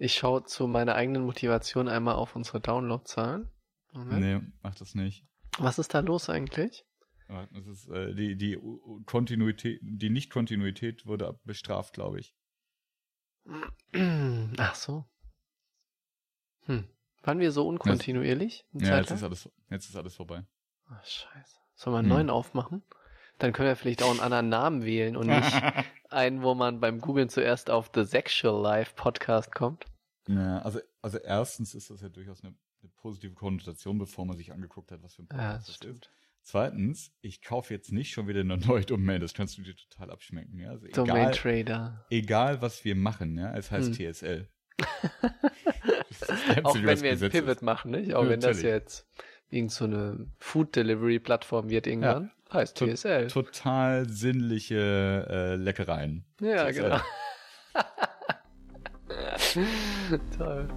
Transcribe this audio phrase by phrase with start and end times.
[0.00, 3.50] Ich schaue zu meiner eigenen Motivation einmal auf unsere Downloadzahlen.
[3.92, 4.20] Moment.
[4.20, 5.26] Nee, mach das nicht.
[5.58, 6.86] Was ist da los eigentlich?
[7.28, 8.58] Das ist äh, die die
[9.04, 12.34] Kontinuität, die Nicht-Kontinuität wurde bestraft, glaube ich.
[14.56, 15.04] Ach so.
[16.64, 16.88] Hm.
[17.22, 18.64] Waren wir so unkontinuierlich?
[18.72, 20.46] Ja, jetzt ist alles jetzt ist alles vorbei.
[20.86, 21.58] Ach, scheiße.
[21.74, 22.16] Sollen wir einen hm.
[22.16, 22.82] neuen aufmachen?
[23.38, 25.52] Dann können wir vielleicht auch einen anderen Namen wählen und nicht
[26.08, 29.89] einen, wo man beim Googlen zuerst auf The Sexual Life Podcast kommt.
[30.36, 34.52] Ja, also, also erstens ist das ja durchaus eine, eine positive Konnotation, bevor man sich
[34.52, 36.06] angeguckt hat, was für ein Podcast ja, das, das stimmt.
[36.06, 36.10] ist.
[36.42, 40.10] Zweitens, ich kaufe jetzt nicht schon wieder eine neue Domain, das kannst du dir total
[40.10, 40.58] abschmecken.
[40.58, 40.70] Ja?
[40.70, 42.06] Also Domain Trader.
[42.10, 44.12] Egal, was wir machen, ja, es heißt hm.
[44.12, 44.48] TSL.
[46.62, 47.62] auch wenn wir jetzt Pivot ist.
[47.62, 48.14] machen, nicht?
[48.14, 49.06] Auch ja, wenn das jetzt
[49.50, 52.54] irgend so eine Food Delivery Plattform wird irgendwann, ja.
[52.54, 53.26] heißt TSL.
[53.28, 56.24] To total sinnliche äh, Leckereien.
[56.40, 56.82] Ja, TSL.
[56.82, 57.00] genau.
[60.38, 60.68] Toll.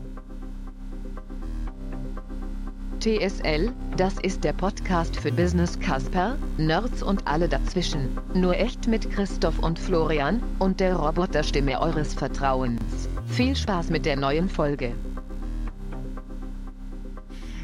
[2.99, 8.17] TSL, das ist der Podcast für Business Casper, Nerds und alle dazwischen.
[8.33, 13.09] Nur echt mit Christoph und Florian und der Roboterstimme eures Vertrauens.
[13.27, 14.95] Viel Spaß mit der neuen Folge.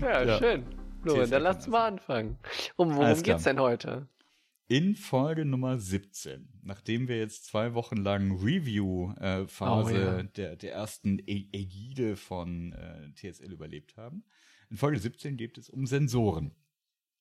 [0.02, 0.38] Ja, ja.
[0.38, 0.66] schön.
[1.04, 2.38] Florian, dann lass mal anfangen.
[2.76, 4.06] Um worum geht's denn heute?
[4.72, 10.22] In Folge Nummer 17, nachdem wir jetzt zwei Wochen lang Review-Phase äh, oh, ja.
[10.22, 14.24] der, der ersten Ägide von äh, TSL überlebt haben,
[14.70, 16.52] in Folge 17 geht es um Sensoren.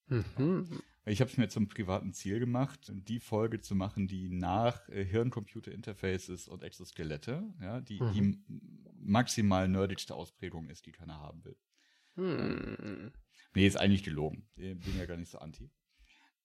[0.05, 0.79] Mhm.
[1.05, 5.03] Ich habe es mir zum privaten Ziel gemacht, die Folge zu machen, die nach äh,
[5.03, 8.11] Hirn-Computer-Interfaces und Exoskelette, ja, die, mhm.
[8.13, 8.43] die
[8.93, 11.57] maximal nerdigste Ausprägung ist, die keiner haben will.
[12.15, 13.11] Mhm.
[13.55, 14.47] Nee, ist eigentlich gelogen.
[14.55, 15.71] Ich bin ja gar nicht so anti.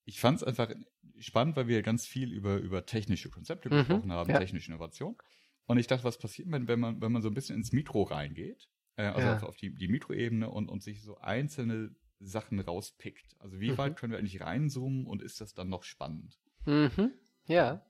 [0.05, 0.69] Ich fand es einfach
[1.19, 3.77] spannend, weil wir ganz viel über, über technische Konzepte mhm.
[3.79, 4.39] gesprochen haben, ja.
[4.39, 5.15] technische Innovation.
[5.65, 8.03] Und ich dachte, was passiert, wenn, wenn man, wenn man so ein bisschen ins Mikro
[8.03, 9.43] reingeht äh, also ja.
[9.43, 13.35] auf, die, die Mikroebene und, und sich so einzelne Sachen rauspickt.
[13.39, 13.77] Also wie mhm.
[13.77, 16.39] weit können wir eigentlich reinzoomen und ist das dann noch spannend?
[16.65, 17.11] Mhm.
[17.47, 17.85] Ja.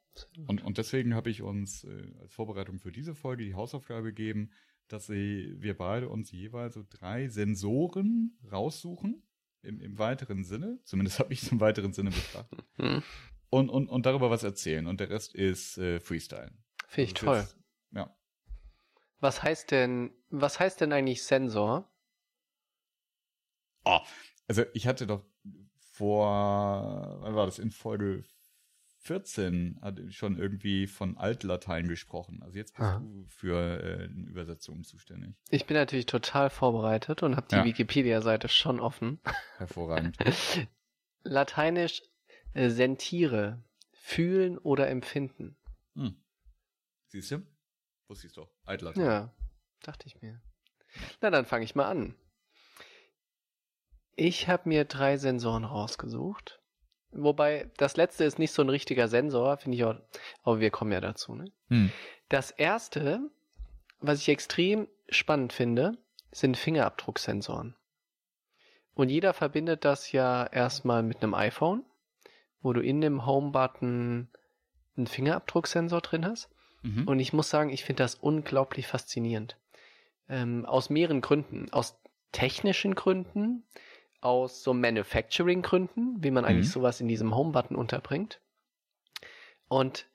[0.47, 4.52] Und, und deswegen habe ich uns äh, als Vorbereitung für diese Folge die Hausaufgabe gegeben,
[4.88, 9.24] dass sie, wir beide uns jeweils so drei Sensoren raussuchen,
[9.66, 13.03] im, im weiteren Sinne, zumindest habe ich es im weiteren Sinne betrachtet, mhm.
[13.50, 14.88] und, und, und darüber was erzählen.
[14.88, 16.52] Und der Rest ist äh, Freestyle.
[16.88, 17.38] Finde ich also toll.
[17.40, 17.58] Jetzt,
[17.92, 18.16] ja.
[19.20, 21.92] Was heißt denn, was heißt denn eigentlich Sensor?
[23.86, 24.00] Oh,
[24.48, 25.24] also ich hatte doch
[25.92, 28.24] vor, wann war das, in Folge
[29.06, 32.42] 14 hatte ich schon irgendwie von Altlatein gesprochen.
[32.42, 33.00] Also jetzt bist Aha.
[33.00, 35.36] du für äh, eine Übersetzung zuständig.
[35.52, 37.64] Ich bin natürlich total vorbereitet und habe die ja.
[37.66, 39.20] Wikipedia-Seite schon offen.
[39.58, 40.18] Hervorragend.
[41.24, 42.02] Lateinisch
[42.54, 45.56] äh, sentiere, fühlen oder empfinden.
[45.94, 46.16] Hm.
[47.10, 47.46] Siehst du?
[48.08, 48.52] Wusste ich doch.
[48.66, 48.98] Eitler.
[48.98, 49.36] Ja,
[49.82, 50.42] dachte ich mir.
[51.22, 52.16] Na, dann fange ich mal an.
[54.16, 56.60] Ich habe mir drei Sensoren rausgesucht.
[57.18, 59.96] Wobei, das letzte ist nicht so ein richtiger Sensor, finde ich auch,
[60.44, 61.34] aber wir kommen ja dazu.
[61.36, 61.46] Ne?
[61.70, 61.92] Hm.
[62.30, 63.22] Das erste,
[64.00, 65.98] was ich extrem spannend finde,
[66.31, 67.75] sind Fingerabdrucksensoren.
[68.94, 71.84] Und jeder verbindet das ja erstmal mit einem iPhone,
[72.62, 74.30] wo du in dem Home-Button
[74.98, 76.50] einen Fingerabdrucksensor drin hast.
[76.81, 77.08] Mhm.
[77.08, 79.58] Und ich muss sagen, ich finde das unglaublich faszinierend.
[80.30, 81.72] Ähm, aus mehreren Gründen.
[81.72, 82.00] Aus
[82.31, 83.64] technischen Gründen,
[84.25, 86.72] aus so Manufacturing-Gründen, wie man eigentlich mhm.
[86.72, 88.41] sowas in diesem Home-Button unterbringt.
[89.68, 90.08] Und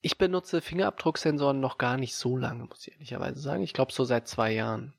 [0.00, 3.62] ich benutze Fingerabdrucksensoren noch gar nicht so lange, muss ich ehrlicherweise sagen.
[3.62, 4.94] Ich glaube so seit zwei Jahren.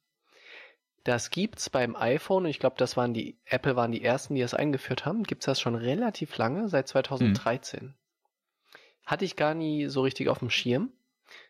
[1.06, 4.42] Das gibt's beim iPhone und ich glaube, das waren die, Apple waren die ersten, die
[4.42, 5.24] das eingeführt haben.
[5.24, 7.86] Gibt's das schon relativ lange, seit 2013.
[7.86, 7.94] Mhm.
[9.06, 10.92] Hatte ich gar nie so richtig auf dem Schirm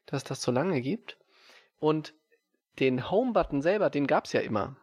[0.06, 1.18] dass das so lange gibt.
[1.80, 2.14] Und
[2.80, 4.76] den Home-Button selber, den gab's ja immer.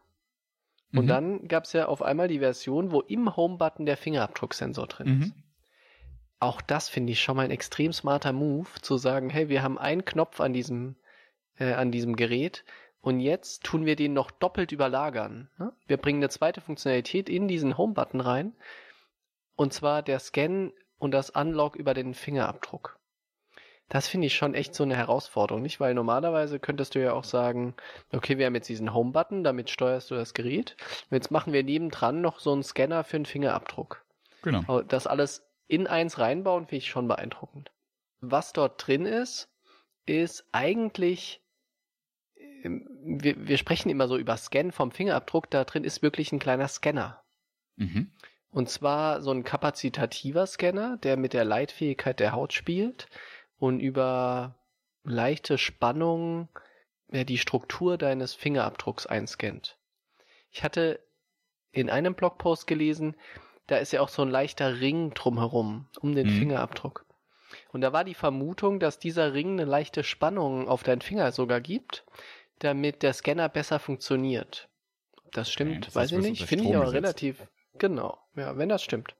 [0.92, 1.08] Und mhm.
[1.08, 5.34] dann gab's ja auf einmal die Version, wo im Home-Button der Fingerabdrucksensor drin ist.
[5.34, 5.42] Mhm.
[6.38, 9.78] Auch das finde ich schon mal ein extrem smarter Move, zu sagen, hey, wir haben
[9.78, 10.96] einen Knopf an diesem,
[11.58, 12.64] äh, an diesem Gerät
[13.06, 15.48] und jetzt tun wir den noch doppelt überlagern.
[15.58, 15.72] Ne?
[15.86, 18.52] Wir bringen eine zweite Funktionalität in diesen Home-Button rein.
[19.54, 22.95] Und zwar der Scan und das Unlock über den Fingerabdruck.
[23.88, 25.78] Das finde ich schon echt so eine Herausforderung, nicht?
[25.78, 27.74] Weil normalerweise könntest du ja auch sagen,
[28.12, 30.76] okay, wir haben jetzt diesen Home-Button, damit steuerst du das Gerät.
[31.10, 34.04] jetzt machen wir nebendran noch so einen Scanner für einen Fingerabdruck.
[34.42, 34.82] Genau.
[34.82, 37.70] Das alles in eins reinbauen, finde ich schon beeindruckend.
[38.20, 39.48] Was dort drin ist,
[40.04, 41.40] ist eigentlich,
[42.62, 46.40] ähm, wir, wir sprechen immer so über Scan vom Fingerabdruck, da drin ist wirklich ein
[46.40, 47.22] kleiner Scanner.
[47.76, 48.10] Mhm.
[48.50, 53.08] Und zwar so ein kapazitativer Scanner, der mit der Leitfähigkeit der Haut spielt
[53.58, 54.56] und über
[55.04, 56.48] leichte Spannung
[57.10, 59.78] ja, die Struktur deines Fingerabdrucks einscannt.
[60.50, 61.00] Ich hatte
[61.70, 63.16] in einem Blogpost gelesen,
[63.66, 66.38] da ist ja auch so ein leichter Ring drumherum, um den mhm.
[66.38, 67.04] Fingerabdruck.
[67.72, 71.60] Und da war die Vermutung, dass dieser Ring eine leichte Spannung auf deinen Finger sogar
[71.60, 72.04] gibt,
[72.58, 74.68] damit der Scanner besser funktioniert.
[75.32, 76.44] Das stimmt, okay, das weiß ich nicht.
[76.44, 77.46] Finde ich aber relativ,
[77.78, 79.14] genau, ja, wenn das stimmt.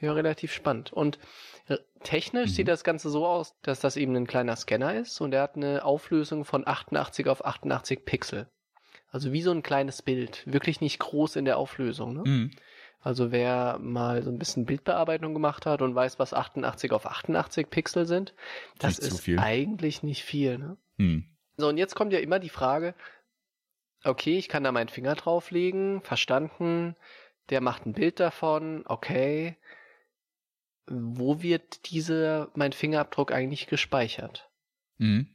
[0.00, 0.92] Ja, relativ spannend.
[0.92, 1.18] Und
[1.68, 2.54] äh, technisch mhm.
[2.54, 5.56] sieht das Ganze so aus, dass das eben ein kleiner Scanner ist und er hat
[5.56, 8.48] eine Auflösung von 88 auf 88 Pixel.
[9.10, 10.42] Also wie so ein kleines Bild.
[10.44, 12.14] Wirklich nicht groß in der Auflösung.
[12.14, 12.22] Ne?
[12.24, 12.50] Mhm.
[13.00, 17.70] Also wer mal so ein bisschen Bildbearbeitung gemacht hat und weiß, was 88 auf 88
[17.70, 18.34] Pixel sind,
[18.78, 20.58] das nicht ist eigentlich nicht viel.
[20.58, 20.76] Ne?
[20.96, 21.24] Mhm.
[21.56, 22.94] So, und jetzt kommt ja immer die Frage,
[24.04, 26.96] okay, ich kann da meinen Finger drauflegen, verstanden,
[27.50, 29.56] der macht ein Bild davon, okay,
[30.86, 34.50] wo wird dieser, mein Fingerabdruck eigentlich gespeichert?
[34.98, 35.28] Mhm.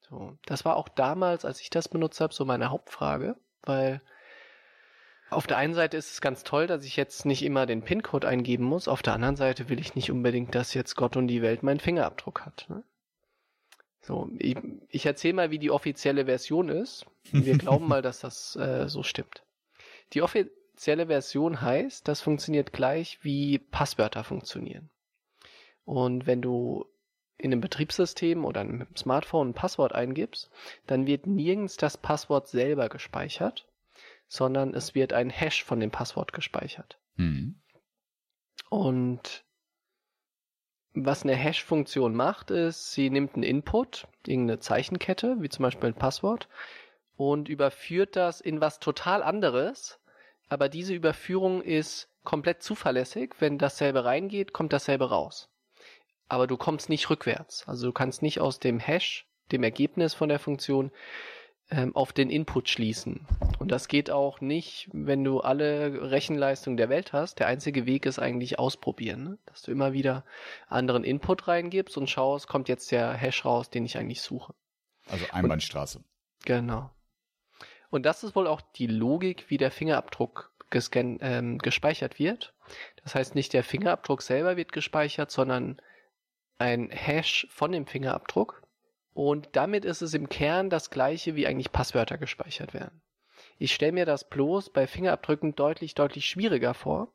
[0.00, 4.02] So, das war auch damals, als ich das benutzt habe, so meine Hauptfrage, weil
[5.30, 8.28] auf der einen Seite ist es ganz toll, dass ich jetzt nicht immer den PIN-Code
[8.28, 11.40] eingeben muss, auf der anderen Seite will ich nicht unbedingt, dass jetzt Gott und die
[11.40, 12.66] Welt meinen Fingerabdruck hat.
[12.68, 12.84] Ne?
[14.02, 14.56] So, ich,
[14.88, 17.06] ich erzähle mal, wie die offizielle Version ist.
[17.30, 19.44] Wir glauben mal, dass das äh, so stimmt.
[20.12, 20.22] Die
[20.82, 24.90] offizielle Version heißt, das funktioniert gleich, wie Passwörter funktionieren.
[25.84, 26.86] Und wenn du
[27.38, 30.50] in einem Betriebssystem oder einem Smartphone ein Passwort eingibst,
[30.88, 33.68] dann wird nirgends das Passwort selber gespeichert,
[34.26, 36.98] sondern es wird ein Hash von dem Passwort gespeichert.
[37.14, 37.60] Mhm.
[38.68, 39.44] Und
[40.94, 45.94] was eine Hash-Funktion macht, ist, sie nimmt einen Input, irgendeine Zeichenkette, wie zum Beispiel ein
[45.94, 46.48] Passwort,
[47.16, 50.00] und überführt das in was total anderes.
[50.52, 53.34] Aber diese Überführung ist komplett zuverlässig.
[53.38, 55.52] Wenn dasselbe reingeht, kommt dasselbe raus
[56.32, 57.68] aber du kommst nicht rückwärts.
[57.68, 60.90] Also du kannst nicht aus dem Hash, dem Ergebnis von der Funktion,
[61.70, 63.26] ähm, auf den Input schließen.
[63.58, 67.38] Und das geht auch nicht, wenn du alle Rechenleistung der Welt hast.
[67.38, 69.38] Der einzige Weg ist eigentlich ausprobieren, ne?
[69.44, 70.24] dass du immer wieder
[70.68, 74.54] anderen Input reingibst und schaust, kommt jetzt der Hash raus, den ich eigentlich suche.
[75.10, 75.98] Also Einbahnstraße.
[75.98, 76.06] Und,
[76.46, 76.90] genau.
[77.92, 82.54] Und das ist wohl auch die Logik, wie der Fingerabdruck gescan, ähm, gespeichert wird.
[83.04, 85.76] Das heißt, nicht der Fingerabdruck selber wird gespeichert, sondern
[86.56, 88.62] ein Hash von dem Fingerabdruck
[89.12, 93.02] und damit ist es im Kern das gleiche, wie eigentlich Passwörter gespeichert werden.
[93.58, 97.12] Ich stelle mir das bloß bei Fingerabdrücken deutlich, deutlich schwieriger vor,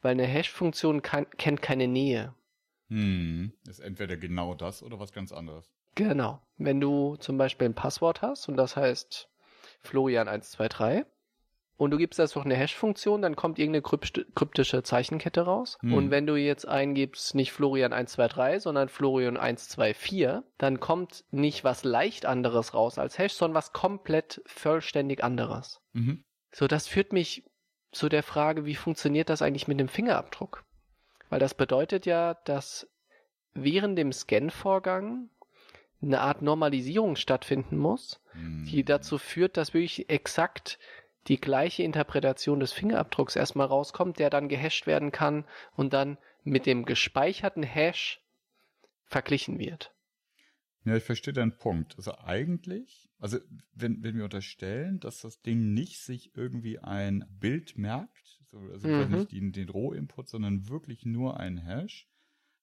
[0.00, 2.36] weil eine Hash-Funktion kennt keine Nähe.
[2.86, 5.72] Hm, ist entweder genau das oder was ganz anderes.
[5.96, 6.40] Genau.
[6.56, 9.28] Wenn du zum Beispiel ein Passwort hast und das heißt
[9.84, 11.04] Florian123
[11.80, 13.80] und du gibst das durch eine Hash-Funktion, dann kommt irgendeine
[14.34, 15.78] kryptische Zeichenkette raus.
[15.80, 15.94] Hm.
[15.94, 22.74] Und wenn du jetzt eingibst, nicht Florian123, sondern Florian124, dann kommt nicht was leicht anderes
[22.74, 25.80] raus als Hash, sondern was komplett vollständig anderes.
[25.94, 26.22] Mhm.
[26.52, 27.44] So, das führt mich
[27.92, 30.66] zu der Frage, wie funktioniert das eigentlich mit dem Fingerabdruck?
[31.30, 32.90] Weil das bedeutet ja, dass
[33.54, 35.30] während dem Scan-Vorgang
[36.02, 38.66] eine Art Normalisierung stattfinden muss, mhm.
[38.66, 40.78] die dazu führt, dass wirklich exakt
[41.26, 45.44] die gleiche Interpretation des Fingerabdrucks erstmal rauskommt, der dann gehasht werden kann
[45.76, 48.22] und dann mit dem gespeicherten Hash
[49.04, 49.92] verglichen wird.
[50.84, 51.96] Ja, ich verstehe deinen Punkt.
[51.98, 53.38] Also eigentlich, also
[53.74, 58.40] wenn, wenn wir unterstellen, dass das Ding nicht sich irgendwie ein Bild merkt,
[58.72, 59.10] also mhm.
[59.10, 62.08] nicht den, den Rohinput, sondern wirklich nur ein Hash,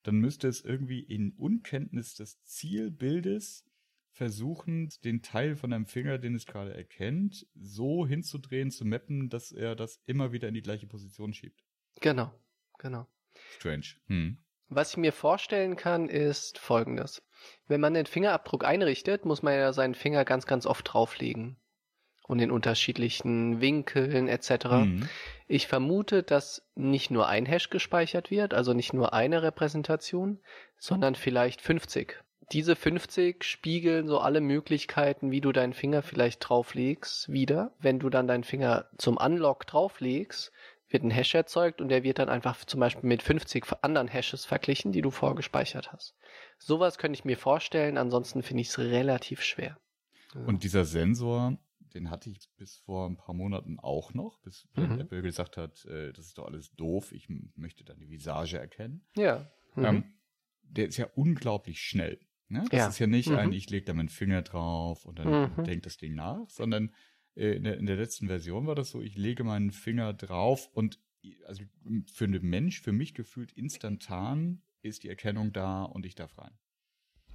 [0.08, 3.66] dann müsste es irgendwie in Unkenntnis des Zielbildes
[4.12, 9.52] versuchen, den Teil von deinem Finger, den es gerade erkennt, so hinzudrehen, zu mappen, dass
[9.52, 11.62] er das immer wieder in die gleiche Position schiebt.
[12.00, 12.34] Genau,
[12.80, 13.06] genau.
[13.58, 13.98] Strange.
[14.08, 14.38] Hm.
[14.70, 17.22] Was ich mir vorstellen kann, ist folgendes.
[17.68, 21.58] Wenn man den Fingerabdruck einrichtet, muss man ja seinen Finger ganz, ganz oft drauflegen.
[22.28, 24.66] Und in unterschiedlichen Winkeln etc.
[24.66, 25.10] Mhm.
[25.48, 30.40] Ich vermute, dass nicht nur ein Hash gespeichert wird, also nicht nur eine Repräsentation,
[30.78, 37.30] sondern vielleicht 50 diese 50 spiegeln so alle Möglichkeiten, wie du deinen Finger vielleicht drauflegst,
[37.30, 37.74] wieder.
[37.80, 40.52] Wenn du dann deinen Finger zum Unlock drauflegst,
[40.90, 44.46] wird ein Hash erzeugt und der wird dann einfach zum Beispiel mit 50 anderen Hashes
[44.46, 46.16] verglichen, die du vorgespeichert hast.
[46.58, 49.78] Sowas könnte ich mir vorstellen, ansonsten finde ich es relativ schwer.
[50.46, 51.58] Und dieser Sensor,
[51.94, 55.00] den hatte ich bis vor ein paar Monaten auch noch, bis mhm.
[55.00, 59.06] Apple gesagt hat, äh, das ist doch alles doof, ich möchte dann die Visage erkennen.
[59.16, 59.52] Ja.
[59.76, 59.86] Mhm.
[59.86, 60.04] Ähm,
[60.64, 62.20] der ist ja unglaublich schnell.
[62.50, 62.66] Ne?
[62.70, 62.88] Das ja.
[62.88, 63.38] ist ja nicht mhm.
[63.38, 65.64] ein, ich lege da meinen Finger drauf und dann mhm.
[65.64, 66.94] denkt das Ding nach, sondern
[67.36, 70.70] äh, in, der, in der letzten Version war das so, ich lege meinen Finger drauf
[70.74, 71.00] und
[71.46, 71.64] also
[72.14, 76.58] für einen Mensch, für mich gefühlt instantan ist die Erkennung da und ich darf rein.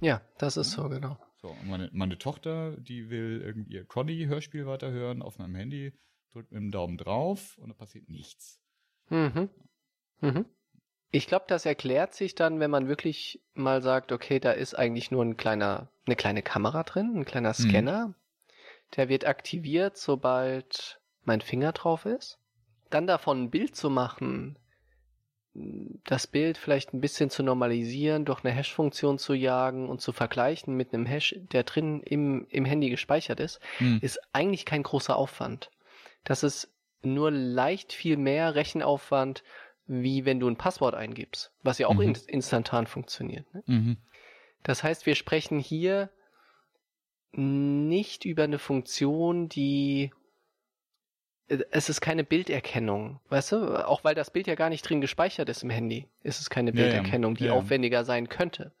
[0.01, 1.17] Ja, das ist so, genau.
[1.37, 5.93] So, meine, meine Tochter, die will irgendwie ihr Conny-Hörspiel weiterhören auf meinem Handy,
[6.31, 8.61] drückt mit dem Daumen drauf und da passiert nichts.
[9.09, 9.49] Mhm.
[10.21, 10.45] Mhm.
[11.11, 15.11] Ich glaube, das erklärt sich dann, wenn man wirklich mal sagt, okay, da ist eigentlich
[15.11, 17.53] nur ein kleiner, eine kleine Kamera drin, ein kleiner mhm.
[17.53, 18.07] Scanner.
[18.07, 18.15] Mhm.
[18.95, 22.39] Der wird aktiviert, sobald mein Finger drauf ist.
[22.89, 24.57] Dann davon ein Bild zu machen,
[25.55, 30.75] das Bild vielleicht ein bisschen zu normalisieren, durch eine Hash-Funktion zu jagen und zu vergleichen
[30.75, 33.99] mit einem Hash, der drin im, im Handy gespeichert ist, mhm.
[34.01, 35.69] ist eigentlich kein großer Aufwand.
[36.23, 39.43] Das ist nur leicht viel mehr Rechenaufwand,
[39.85, 42.15] wie wenn du ein Passwort eingibst, was ja auch mhm.
[42.27, 43.45] instantan funktioniert.
[43.53, 43.63] Ne?
[43.67, 43.97] Mhm.
[44.63, 46.09] Das heißt, wir sprechen hier
[47.31, 50.11] nicht über eine Funktion, die
[51.47, 53.87] es ist keine Bilderkennung, weißt du?
[53.87, 56.71] Auch weil das Bild ja gar nicht drin gespeichert ist im Handy, ist es keine
[56.71, 57.53] Bilderkennung, die ja.
[57.53, 58.73] aufwendiger sein könnte.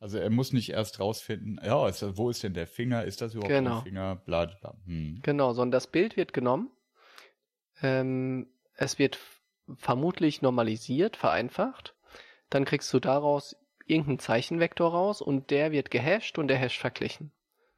[0.00, 3.04] Also er muss nicht erst rausfinden, ja, ist, wo ist denn der Finger?
[3.04, 3.78] Ist das überhaupt genau.
[3.78, 4.16] ein Finger?
[4.16, 4.74] Bla, bla.
[4.84, 5.20] Hm.
[5.22, 6.70] Genau, sondern das Bild wird genommen.
[7.82, 9.20] Ähm, es wird
[9.76, 11.94] vermutlich normalisiert, vereinfacht.
[12.50, 13.56] Dann kriegst du daraus
[13.86, 17.30] irgendeinen Zeichenvektor raus und der wird gehasht und der Hash verglichen.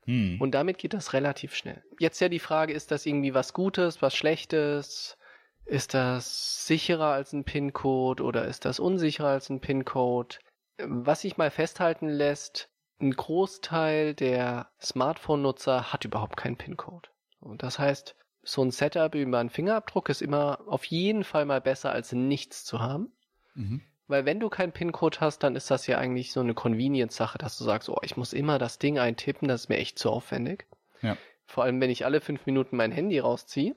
[0.04, 0.40] Hm.
[0.40, 1.82] Und damit geht das relativ schnell.
[1.98, 5.16] Jetzt ja die Frage, ist das irgendwie was Gutes, was Schlechtes?
[5.64, 10.36] Ist das sicherer als ein PIN-Code oder ist das unsicherer als ein PIN-Code?
[10.78, 12.68] Was sich mal festhalten lässt,
[13.00, 17.08] ein Großteil der Smartphone-Nutzer hat überhaupt keinen PIN-Code.
[17.40, 21.60] Und das heißt, so ein Setup über einen Fingerabdruck ist immer auf jeden Fall mal
[21.60, 23.12] besser als nichts zu haben.
[23.54, 23.82] Mhm.
[24.06, 27.56] Weil wenn du keinen PIN-Code hast, dann ist das ja eigentlich so eine Convenience-Sache, dass
[27.56, 30.66] du sagst, oh, ich muss immer das Ding eintippen, das ist mir echt zu aufwendig.
[31.00, 31.16] Ja.
[31.46, 33.74] Vor allem, wenn ich alle fünf Minuten mein Handy rausziehe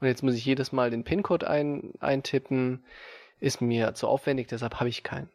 [0.00, 2.84] und jetzt muss ich jedes Mal den PIN-Code ein, eintippen,
[3.40, 5.30] ist mir zu aufwendig, deshalb habe ich keinen.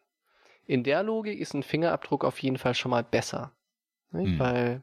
[0.66, 3.52] In der Logik ist ein Fingerabdruck auf jeden Fall schon mal besser.
[4.12, 4.38] Mhm.
[4.38, 4.82] Weil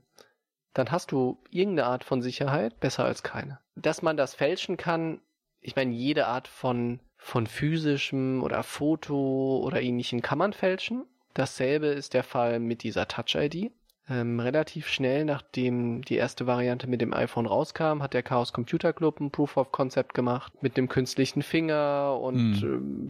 [0.74, 3.60] dann hast du irgendeine Art von Sicherheit, besser als keine.
[3.76, 5.20] Dass man das fälschen kann,
[5.62, 11.06] ich meine, jede Art von von physischem oder Foto oder ähnlichem kann man fälschen.
[11.36, 13.72] Dasselbe ist der Fall mit dieser Touch-ID.
[14.10, 18.92] Ähm, relativ schnell, nachdem die erste Variante mit dem iPhone rauskam, hat der Chaos Computer
[18.92, 22.64] Club ein Proof of Concept gemacht mit dem künstlichen Finger und mhm.
[22.64, 23.10] ähm,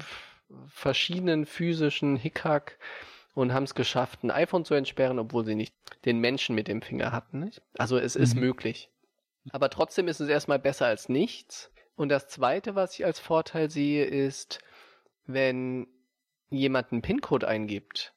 [0.67, 2.77] verschiedenen physischen Hickhack
[3.33, 6.81] und haben es geschafft, ein iPhone zu entsperren, obwohl sie nicht den Menschen mit dem
[6.81, 7.39] Finger hatten.
[7.39, 7.61] Nicht?
[7.77, 8.23] Also es mhm.
[8.23, 8.89] ist möglich.
[9.51, 11.70] Aber trotzdem ist es erstmal besser als nichts.
[11.95, 14.59] Und das Zweite, was ich als Vorteil sehe, ist,
[15.25, 15.87] wenn
[16.49, 18.13] jemand einen PIN-Code eingibt,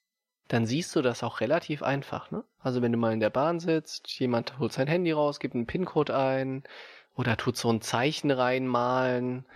[0.49, 2.31] dann siehst du das auch relativ einfach.
[2.31, 2.45] Ne?
[2.59, 5.67] Also wenn du mal in der Bahn sitzt, jemand holt sein Handy raus, gibt einen
[5.67, 6.65] PIN-Code ein
[7.15, 9.47] oder tut so ein Zeichen reinmalen.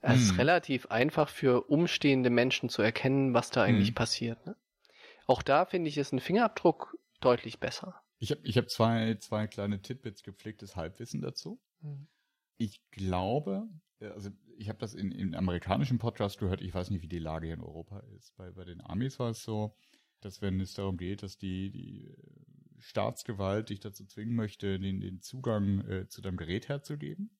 [0.00, 0.20] Es hm.
[0.20, 3.94] ist relativ einfach für umstehende Menschen zu erkennen, was da eigentlich hm.
[3.94, 4.46] passiert.
[4.46, 4.56] Ne?
[5.26, 8.00] Auch da finde ich, ist ein Fingerabdruck deutlich besser.
[8.18, 11.60] Ich habe ich hab zwei, zwei kleine Tidbits gepflegtes Halbwissen dazu.
[11.82, 12.06] Hm.
[12.58, 13.68] Ich glaube,
[14.00, 17.18] äh, also ich habe das in, in amerikanischen Podcast gehört, ich weiß nicht, wie die
[17.18, 18.34] Lage hier in Europa ist.
[18.36, 19.76] Bei, bei den Amis war es so,
[20.20, 22.16] dass wenn es darum geht, dass die, die äh,
[22.78, 27.36] Staatsgewalt dich dazu zwingen möchte, den, den Zugang äh, zu deinem Gerät herzugeben,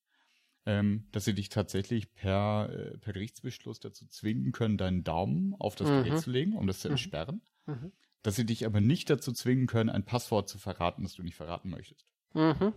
[0.67, 5.77] ähm, dass sie dich tatsächlich per, äh, per Gerichtsbeschluss dazu zwingen können, deinen Daumen auf
[5.77, 6.05] das mhm.
[6.05, 6.93] Gerät zu legen, um das zu mhm.
[6.93, 7.43] entsperren.
[7.67, 7.93] Mhm.
[8.23, 11.37] Dass sie dich aber nicht dazu zwingen können, ein Passwort zu verraten, das du nicht
[11.37, 12.07] verraten möchtest.
[12.35, 12.75] Mhm.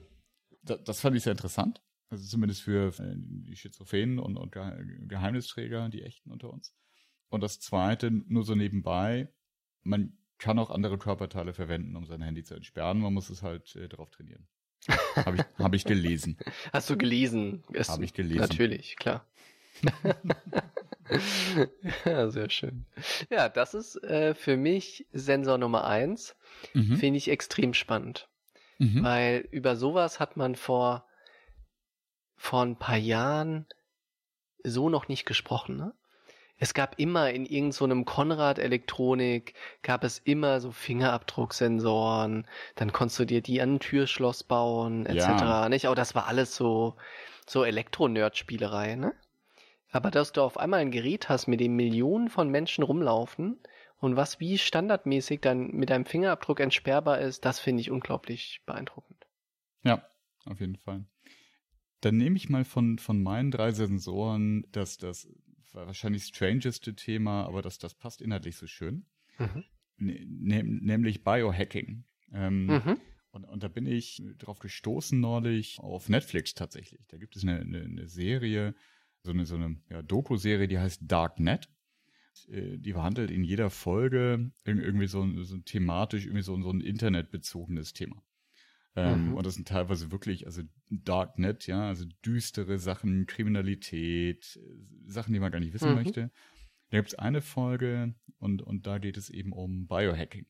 [0.62, 1.82] Da, das fand ich sehr interessant.
[2.10, 4.56] Also zumindest für äh, die Schizophrenen und, und
[5.08, 6.74] Geheimnisträger, die echten unter uns.
[7.30, 9.30] Und das zweite, nur so nebenbei,
[9.84, 13.00] man kann auch andere Körperteile verwenden, um sein Handy zu entsperren.
[13.00, 14.48] Man muss es halt äh, darauf trainieren.
[15.16, 16.38] Habe ich, hab ich gelesen.
[16.72, 17.64] Hast du gelesen?
[17.88, 18.40] Habe ich gelesen.
[18.40, 19.26] Natürlich, klar.
[22.06, 22.86] ja, sehr schön.
[23.30, 26.36] Ja, das ist äh, für mich Sensor Nummer eins.
[26.74, 26.98] Mhm.
[26.98, 28.30] Finde ich extrem spannend.
[28.78, 29.04] Mhm.
[29.04, 31.06] Weil über sowas hat man vor
[32.40, 33.68] vor ein paar Jahren
[34.64, 35.94] so noch nicht gesprochen, ne?
[36.62, 43.20] Es gab immer in irgendeinem so Konrad Elektronik gab es immer so Fingerabdrucksensoren, dann konntest
[43.20, 45.26] du dir die an ein Türschloss bauen, etc.
[45.26, 45.70] Ja.
[45.70, 45.86] Nicht?
[45.86, 46.98] Aber das war alles so,
[47.48, 49.14] so Elektro-Nerd-Spielerei, ne?
[49.92, 53.58] Aber dass du auf einmal ein Gerät hast, mit dem Millionen von Menschen rumlaufen
[54.00, 59.26] und was wie standardmäßig dann mit deinem Fingerabdruck entsperrbar ist, das finde ich unglaublich beeindruckend.
[59.84, 60.04] Ja,
[60.46, 61.06] auf jeden Fall.
[62.02, 65.28] Dann nehme ich mal von, von meinen drei Sensoren dass das
[65.74, 69.06] wahrscheinlich strangeste Thema, aber das, das passt inhaltlich so schön.
[69.38, 69.64] Mhm.
[69.98, 72.06] Ne, nämlich Biohacking.
[72.32, 72.98] Ähm, mhm.
[73.32, 77.06] und, und da bin ich drauf gestoßen neulich auf Netflix tatsächlich.
[77.08, 78.76] Da gibt es eine, eine, eine Serie,
[79.24, 81.70] so eine, so eine ja, Doku-Serie, die heißt Darknet.
[82.48, 87.94] äh, die behandelt in jeder Folge irgendwie so, so thematisch irgendwie so, so ein internetbezogenes
[87.94, 88.24] Thema.
[89.00, 89.34] Ähm, mhm.
[89.36, 94.60] Und das sind teilweise wirklich, also Darknet, ja, also düstere Sachen, Kriminalität,
[95.06, 95.96] Sachen, die man gar nicht wissen mhm.
[95.96, 96.32] möchte.
[96.90, 100.48] Da gibt es eine Folge und, und da geht es eben um Biohacking.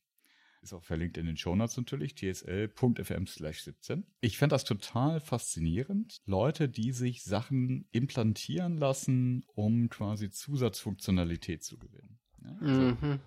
[0.62, 4.06] Ist auch verlinkt in den Shownotes natürlich, tsl.fm slash 17.
[4.20, 6.22] Ich fand das total faszinierend.
[6.26, 12.20] Leute, die sich Sachen implantieren lassen, um quasi Zusatzfunktionalität zu gewinnen.
[12.44, 13.20] Ja, also, mhm.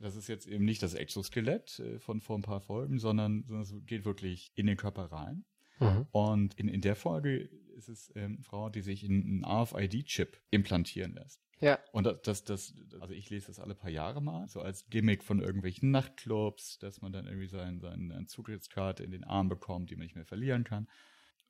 [0.00, 3.74] Das ist jetzt eben nicht das Exoskelett äh, von vor ein paar Folgen, sondern, es
[3.86, 5.44] geht wirklich in den Körper rein.
[5.78, 6.06] Mhm.
[6.12, 11.14] Und in, in der Folge ist es ähm, eine Frau, die sich einen RFID-Chip implantieren
[11.14, 11.42] lässt.
[11.60, 11.78] Ja.
[11.92, 15.22] Und das, das, das, also ich lese das alle paar Jahre mal, so als Gimmick
[15.22, 19.96] von irgendwelchen Nachtclubs, dass man dann irgendwie sein, seine Zutrittskarte in den Arm bekommt, die
[19.96, 20.88] man nicht mehr verlieren kann.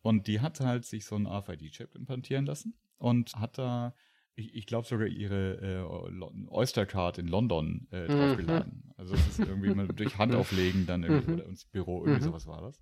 [0.02, 3.94] Und die hat halt sich so einen RFID-Chip implantieren lassen und hat da,
[4.40, 8.08] ich, ich glaube sogar ihre äh, Oyster-Card in London äh, mhm.
[8.08, 8.82] draufgeladen.
[8.84, 8.94] Mhm.
[8.96, 11.50] Also es ist irgendwie mal durch Hand auflegen dann irgendwie, mhm.
[11.50, 12.24] ins Büro, irgendwie mhm.
[12.24, 12.80] sowas war das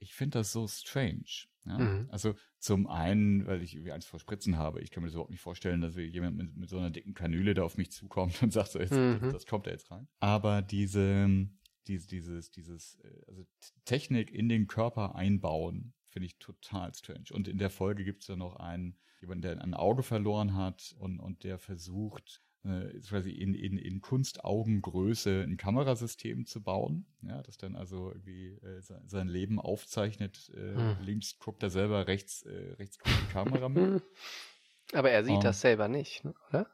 [0.00, 1.46] ich finde das so strange.
[1.66, 1.78] Ja?
[1.78, 2.08] Mhm.
[2.10, 4.82] Also zum einen, weil ich irgendwie Angst vor Spritzen habe.
[4.82, 7.54] Ich kann mir das überhaupt nicht vorstellen, dass jemand mit, mit so einer dicken Kanüle
[7.54, 9.30] da auf mich zukommt und sagt so, jetzt, mhm.
[9.32, 10.08] das kommt da jetzt rein.
[10.18, 11.48] Aber diese,
[11.86, 13.46] diese dieses, dieses, äh, also
[13.84, 17.26] Technik in den Körper einbauen, finde ich total strange.
[17.32, 20.94] Und in der Folge gibt es ja noch einen, jemand, der ein Auge verloren hat
[20.98, 27.42] und, und der versucht, äh, quasi in, in, in Kunstaugengröße ein Kamerasystem zu bauen, ja,
[27.42, 30.50] das dann also irgendwie äh, sein Leben aufzeichnet.
[30.54, 30.96] Äh, hm.
[31.00, 34.02] Links guckt er selber, rechts, äh, rechts guckt die Kamera mit.
[34.92, 36.34] Aber er sieht um, das selber nicht, ne?
[36.48, 36.66] oder?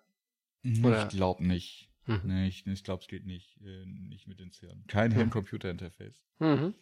[0.83, 1.03] oder?
[1.05, 1.91] Ich glaube nicht.
[2.07, 2.21] Mhm.
[2.25, 4.85] Nee, ich, ich glaube, es geht nicht, äh, nicht mit den Hirn.
[4.87, 5.17] Kein mhm.
[5.17, 6.25] Hirn-Computer-Interface.
[6.39, 6.75] Mhm.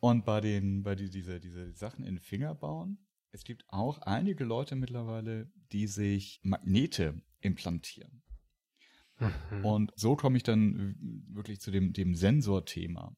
[0.00, 2.98] Und bei den, bei die, diese, diese Sachen in Finger bauen,
[3.32, 8.22] es gibt auch einige Leute mittlerweile, die sich Magnete implantieren.
[9.18, 9.64] Mhm.
[9.64, 10.96] Und so komme ich dann
[11.30, 13.16] wirklich zu dem, dem Sensorthema,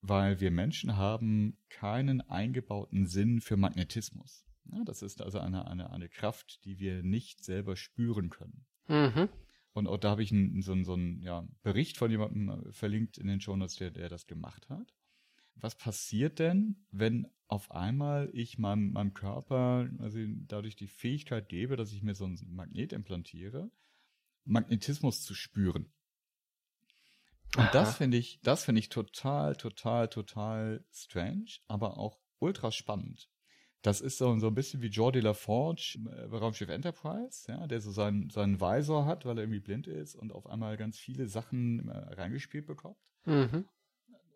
[0.00, 4.44] weil wir Menschen haben keinen eingebauten Sinn für Magnetismus.
[4.64, 8.64] Ja, das ist also eine, eine, eine Kraft, die wir nicht selber spüren können.
[8.88, 9.28] Mhm.
[9.72, 13.18] Und auch da habe ich einen, so, einen, so einen ja, Bericht von jemandem verlinkt
[13.18, 14.94] in den Shownotes, der, der das gemacht hat.
[15.54, 21.76] Was passiert denn, wenn auf einmal ich meinem, meinem Körper also dadurch die Fähigkeit gebe,
[21.76, 23.70] dass ich mir so ein Magnet implantiere
[24.44, 25.92] Magnetismus zu spüren.
[27.56, 27.70] Und Aha.
[27.72, 33.28] das finde ich, das finde ich total, total, total strange, aber auch ultra spannend.
[33.82, 37.80] Das ist so, so ein bisschen wie Jordi LaForge äh, bei Raumschiff Enterprise, ja, der
[37.80, 41.26] so seinen, seinen Visor hat, weil er irgendwie blind ist und auf einmal ganz viele
[41.26, 42.96] Sachen reingespielt bekommt.
[43.26, 43.66] Mhm.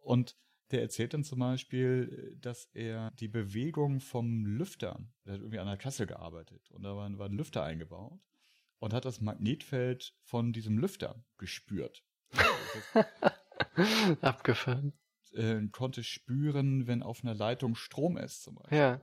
[0.02, 0.36] Und
[0.70, 5.66] der erzählt dann zum Beispiel, dass er die Bewegung vom Lüfter, der hat irgendwie an
[5.66, 8.20] der Kasse gearbeitet und da war, war ein Lüfter eingebaut
[8.78, 12.04] und hat das Magnetfeld von diesem Lüfter gespürt.
[14.20, 14.92] Abgefahren.
[15.32, 18.78] Äh, konnte spüren, wenn auf einer Leitung Strom ist zum Beispiel.
[18.78, 19.00] Ja.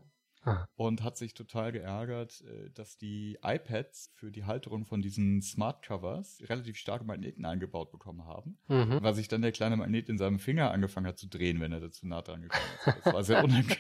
[0.76, 5.84] Und hat sich total geärgert, äh, dass die iPads für die Halterung von diesen Smart
[5.84, 9.02] Covers relativ starke Magneten eingebaut bekommen haben, mhm.
[9.02, 11.80] weil sich dann der kleine Magnet in seinem Finger angefangen hat zu drehen, wenn er
[11.80, 12.98] dazu nah dran gekommen ist.
[13.06, 13.78] Das war sehr unangenehm.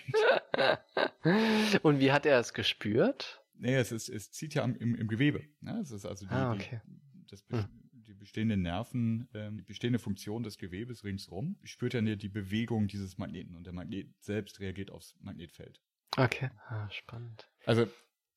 [1.83, 3.43] Und wie hat er es gespürt?
[3.57, 5.43] Nee, es, ist, es zieht ja im, im Gewebe.
[5.61, 5.79] Ne?
[5.81, 6.81] Es ist also die, ah, okay.
[6.85, 7.65] die, das, hm.
[7.91, 13.17] die bestehenden Nerven, ähm, die bestehende Funktion des Gewebes ringsrum spürt ja die Bewegung dieses
[13.17, 15.81] Magneten und der Magnet selbst reagiert aufs Magnetfeld.
[16.17, 17.49] Okay, ah, spannend.
[17.65, 17.87] Also,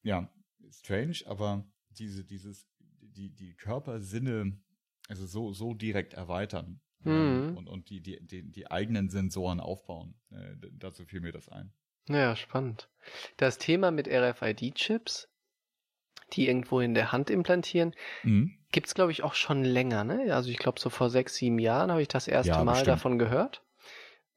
[0.02, 0.28] ja,
[0.70, 2.66] strange, aber diese, dieses,
[3.00, 4.58] die, die Körpersinne,
[5.08, 7.56] also so, so direkt erweitern ähm, mhm.
[7.56, 10.14] und, und die, die, die, die eigenen Sensoren aufbauen.
[10.30, 11.72] Äh, dazu fiel mir das ein.
[12.08, 12.88] Ja, spannend.
[13.36, 15.28] Das Thema mit RFID-Chips,
[16.32, 18.56] die irgendwo in der Hand implantieren, mhm.
[18.72, 20.04] gibt's glaube ich auch schon länger.
[20.04, 20.34] Ne?
[20.34, 22.88] Also ich glaube so vor sechs, sieben Jahren habe ich das erste ja, Mal bestimmt.
[22.88, 23.62] davon gehört.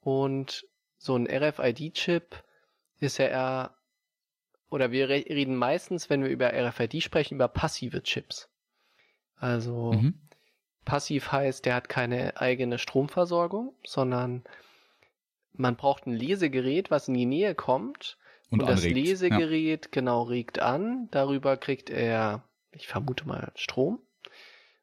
[0.02, 0.66] Und
[0.98, 2.44] so ein RFID-Chip
[3.00, 3.76] ist ja eher,
[4.70, 8.50] oder wir reden meistens, wenn wir über RFID sprechen, über passive Chips.
[9.38, 10.14] Also mhm.
[10.86, 14.44] passiv heißt, der hat keine eigene Stromversorgung, sondern
[15.54, 18.18] man braucht ein Lesegerät, was in die Nähe kommt.
[18.50, 19.92] Und, und das Lesegerät ja.
[19.92, 21.08] genau regt an.
[21.12, 24.02] Darüber kriegt er, ich vermute mal, Strom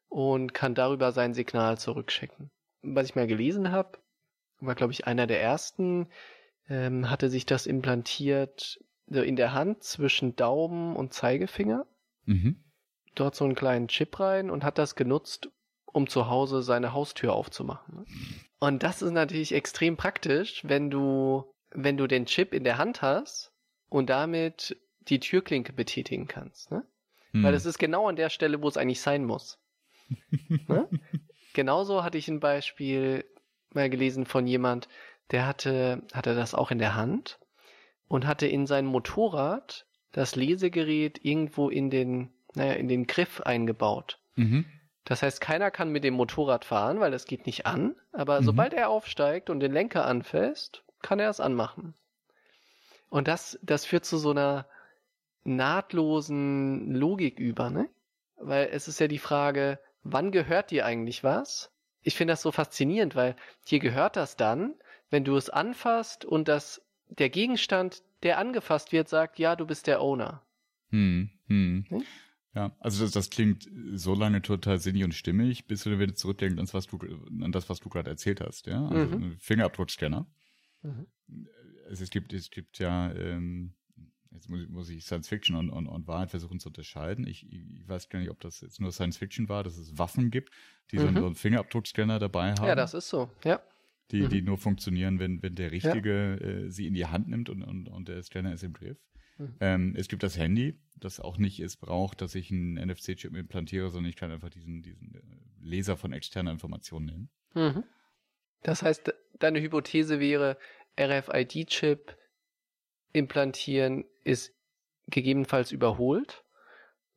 [0.09, 2.49] und kann darüber sein Signal zurückschicken.
[2.81, 3.97] Was ich mal gelesen habe,
[4.59, 6.07] war glaube ich einer der ersten,
[6.69, 11.85] ähm, hatte sich das implantiert so in der Hand zwischen Daumen und Zeigefinger.
[12.25, 12.63] Mhm.
[13.15, 15.49] Dort so einen kleinen Chip rein und hat das genutzt,
[15.85, 18.05] um zu Hause seine Haustür aufzumachen.
[18.59, 23.01] Und das ist natürlich extrem praktisch, wenn du, wenn du den Chip in der Hand
[23.01, 23.51] hast
[23.89, 24.77] und damit
[25.07, 26.71] die Türklinke betätigen kannst.
[26.71, 26.85] Ne?
[27.31, 27.43] Hm.
[27.43, 29.59] Weil das ist genau an der Stelle, wo es eigentlich sein muss.
[30.67, 30.89] ne?
[31.53, 33.25] Genauso hatte ich ein Beispiel
[33.73, 34.87] mal gelesen von jemand,
[35.31, 37.39] der hatte, hatte das auch in der Hand
[38.07, 44.19] und hatte in sein Motorrad das Lesegerät irgendwo in den, naja, in den Griff eingebaut.
[44.35, 44.65] Mhm.
[45.03, 47.95] Das heißt, keiner kann mit dem Motorrad fahren, weil das geht nicht an.
[48.11, 48.45] Aber mhm.
[48.45, 51.93] sobald er aufsteigt und den Lenker anfasst, kann er es anmachen.
[53.09, 54.65] Und das, das führt zu so einer
[55.43, 57.89] nahtlosen Logik über, ne?
[58.35, 61.71] Weil es ist ja die Frage, wann gehört dir eigentlich was?
[62.01, 63.35] Ich finde das so faszinierend, weil
[63.69, 64.75] dir gehört das dann,
[65.09, 69.87] wenn du es anfasst und das, der Gegenstand, der angefasst wird, sagt, ja, du bist
[69.87, 70.43] der Owner.
[70.89, 71.85] Hm, hm.
[71.89, 72.03] hm?
[72.55, 76.57] Ja, also das, das klingt so lange total sinnig und stimmig, bis du wieder zurückdenkst
[76.59, 76.97] an, was du,
[77.41, 78.87] an das, was du gerade erzählt hast, ja.
[78.87, 79.37] Also mhm.
[79.37, 80.25] Fingerabdruckscanner.
[80.81, 81.05] Mhm.
[81.87, 83.75] Also es gibt, es gibt ja, ähm,
[84.31, 87.27] jetzt muss, muss ich Science Fiction und, und, und Wahrheit versuchen zu unterscheiden.
[87.27, 90.31] Ich, ich weiß gar nicht, ob das jetzt nur Science Fiction war, dass es Waffen
[90.31, 90.51] gibt,
[90.91, 91.15] die mhm.
[91.15, 92.65] so einen Fingerabdruckscanner dabei haben.
[92.65, 93.61] Ja, das ist so, ja
[94.11, 94.29] die, mhm.
[94.29, 96.47] die nur funktionieren, wenn, wenn der Richtige ja.
[96.47, 98.97] äh, sie in die Hand nimmt und, und, und der Scanner ist im Griff.
[99.37, 99.55] Mhm.
[99.59, 103.89] Ähm, es gibt das Handy, das auch nicht es braucht, dass ich einen NFC-Chip implantiere,
[103.89, 105.21] sondern ich kann einfach diesen, diesen äh,
[105.61, 107.29] Leser von externer Information nehmen.
[107.53, 107.83] Mhm.
[108.63, 110.57] Das heißt, deine Hypothese wäre,
[110.99, 112.17] RFID-Chip
[113.13, 114.53] implantieren ist
[115.07, 116.43] gegebenenfalls überholt,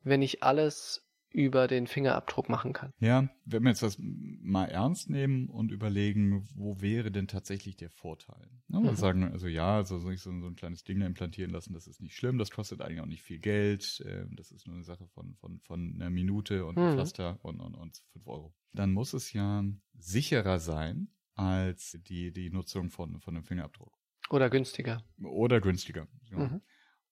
[0.03, 2.93] wenn ich alles über den Fingerabdruck machen kann.
[2.99, 7.89] Ja, wenn wir jetzt das mal ernst nehmen und überlegen, wo wäre denn tatsächlich der
[7.89, 8.49] Vorteil?
[8.67, 8.95] Ne, wir mhm.
[8.95, 12.15] sagen, also ja, also so, so, ein kleines Ding da implantieren lassen, das ist nicht
[12.15, 15.35] schlimm, das kostet eigentlich auch nicht viel Geld, äh, das ist nur eine Sache von,
[15.35, 16.93] von, von einer Minute und mhm.
[16.93, 18.53] Pflaster und, und, und fünf Euro.
[18.73, 19.63] Dann muss es ja
[19.97, 23.97] sicherer sein als die, die Nutzung von, von einem Fingerabdruck.
[24.29, 25.03] Oder günstiger.
[25.21, 26.07] Oder günstiger.
[26.29, 26.39] Ja.
[26.39, 26.61] Mhm.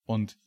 [0.04, 0.38] Und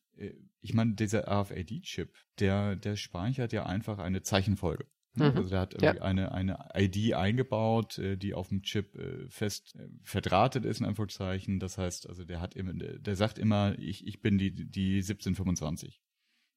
[0.62, 4.86] ich meine, dieser RFID-Chip, der, der speichert ja einfach eine Zeichenfolge.
[5.15, 5.32] Ne?
[5.32, 5.38] Mhm.
[5.38, 6.04] Also der hat irgendwie ja.
[6.04, 11.60] eine, eine ID eingebaut, äh, die auf dem Chip äh, fest verdrahtet ist, in Anführungszeichen.
[11.60, 16.02] Das heißt, also der hat immer, der sagt immer, ich, ich bin die, die 1725.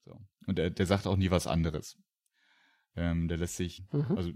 [0.04, 0.18] So.
[0.46, 1.98] Und der, der sagt auch nie was anderes.
[2.94, 4.16] Ähm, der lässt sich, mhm.
[4.16, 4.32] also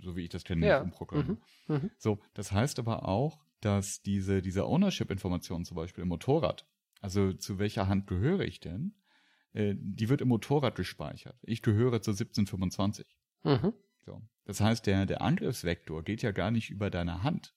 [0.00, 0.82] so wie ich das kenne, ja.
[0.82, 1.42] umprogrammieren.
[1.68, 1.74] Mhm.
[1.76, 1.90] Mhm.
[1.98, 6.66] So, das heißt aber auch, dass diese, diese Ownership-Information zum Beispiel im Motorrad,
[7.04, 8.94] also zu welcher Hand gehöre ich denn?
[9.52, 11.38] Äh, die wird im Motorrad gespeichert.
[11.42, 13.06] Ich gehöre zur 1725.
[13.42, 13.74] Mhm.
[14.06, 14.22] So.
[14.46, 17.54] Das heißt, der, der Angriffsvektor geht ja gar nicht über deine Hand,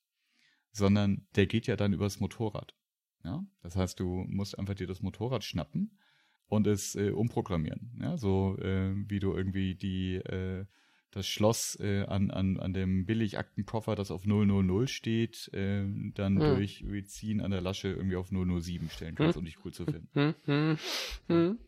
[0.73, 2.75] sondern der geht ja dann übers Motorrad.
[3.23, 3.45] Ja?
[3.61, 5.97] Das heißt, du musst einfach dir das Motorrad schnappen
[6.47, 7.97] und es äh, umprogrammieren.
[8.01, 8.17] Ja?
[8.17, 10.65] So äh, wie du irgendwie die äh,
[11.17, 16.55] das Schloss äh, an, an, an dem Billigaktenkoffer, das auf 000 steht, äh, dann hm.
[16.55, 19.39] durch Ziehen an der Lasche irgendwie auf 007 stellen kannst, hm.
[19.39, 20.07] um dich cool zu finden.
[20.13, 20.35] Hm.
[20.45, 20.77] hm.
[21.27, 21.59] hm.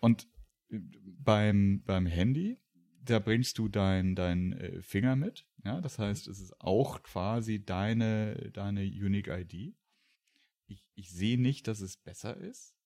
[0.00, 0.28] Und
[0.70, 2.58] äh, beim, beim Handy,
[3.04, 5.44] da bringst du dein, dein äh, Finger mit.
[5.64, 9.74] Ja, das heißt, es ist auch quasi deine, deine Unique ID.
[10.68, 12.76] Ich, ich sehe nicht, dass es besser ist.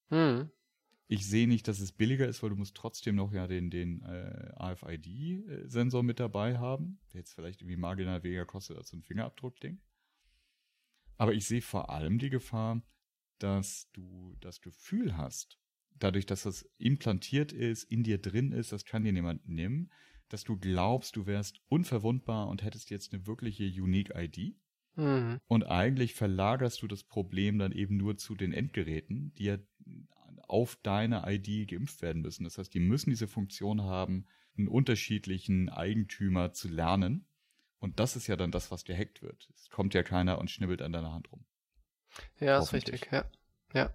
[1.09, 4.03] Ich sehe nicht, dass es billiger ist, weil du musst trotzdem noch ja den, den
[4.03, 9.03] äh, AFID-Sensor mit dabei haben, der jetzt vielleicht irgendwie marginal weniger kostet als so ein
[9.03, 9.81] Fingerabdruckding.
[11.17, 12.83] Aber ich sehe vor allem die Gefahr,
[13.39, 15.59] dass du das Gefühl hast,
[15.99, 19.93] dadurch, dass das implantiert ist, in dir drin ist, das kann dir niemand nehmen,
[20.29, 24.57] dass du glaubst, du wärst unverwundbar und hättest jetzt eine wirkliche Unique ID.
[24.97, 25.41] Mhm.
[25.47, 29.59] Und eigentlich verlagerst du das Problem dann eben nur zu den Endgeräten, die ja
[30.49, 32.45] auf deine ID geimpft werden müssen.
[32.45, 37.27] Das heißt, die müssen diese Funktion haben, einen unterschiedlichen Eigentümer zu lernen.
[37.79, 39.49] Und das ist ja dann das, was gehackt wird.
[39.55, 41.45] Es kommt ja keiner und schnibbelt an deiner Hand rum.
[42.41, 43.25] Ja, ist richtig, ja.
[43.75, 43.95] ja.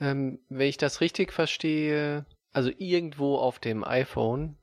[0.00, 4.56] Ähm, wenn ich das richtig verstehe, also irgendwo auf dem iPhone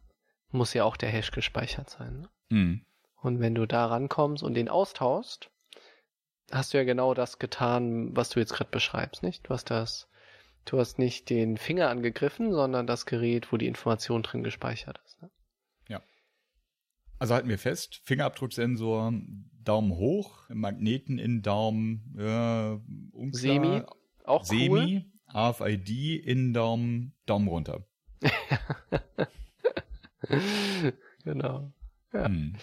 [0.52, 2.22] muss ja auch der Hash gespeichert sein.
[2.22, 2.30] Ne?
[2.50, 2.86] Mhm.
[3.16, 5.50] Und wenn du da rankommst und den austauschst,
[6.52, 9.48] hast du ja genau das getan, was du jetzt gerade beschreibst, nicht?
[9.48, 10.10] Du hast das
[10.66, 15.22] Du hast nicht den Finger angegriffen, sondern das Gerät, wo die Information drin gespeichert ist.
[15.22, 15.32] Ne?
[15.88, 16.02] Ja.
[17.18, 19.14] Also halten wir fest, Fingerabdrucksensor,
[19.64, 22.78] Daumen hoch, Magneten in Daumen, äh,
[23.16, 23.40] unklar.
[23.40, 23.84] Semi,
[24.26, 25.06] auch Semi, cool.
[25.34, 27.86] AFID in Daumen, Daumen runter.
[31.24, 31.72] genau.
[32.14, 32.26] Ja.
[32.26, 32.56] Hm.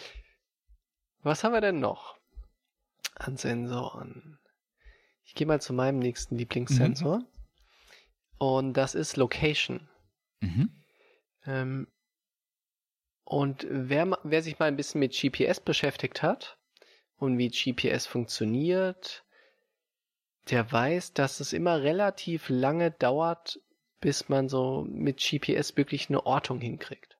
[1.22, 2.16] Was haben wir denn noch
[3.16, 4.38] an Sensoren?
[5.24, 7.18] Ich gehe mal zu meinem nächsten Lieblingssensor.
[7.18, 7.26] Mhm.
[8.38, 9.88] Und das ist Location.
[10.40, 10.70] Mhm.
[11.46, 11.88] Ähm,
[13.24, 16.58] und wer, wer sich mal ein bisschen mit GPS beschäftigt hat
[17.16, 19.24] und wie GPS funktioniert,
[20.50, 23.60] der weiß, dass es immer relativ lange dauert,
[24.00, 27.18] bis man so mit GPS wirklich eine Ortung hinkriegt.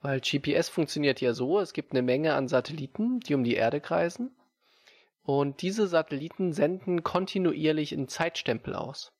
[0.00, 3.80] Weil GPS funktioniert ja so, es gibt eine Menge an Satelliten, die um die Erde
[3.80, 4.34] kreisen.
[5.22, 9.12] Und diese Satelliten senden kontinuierlich einen Zeitstempel aus.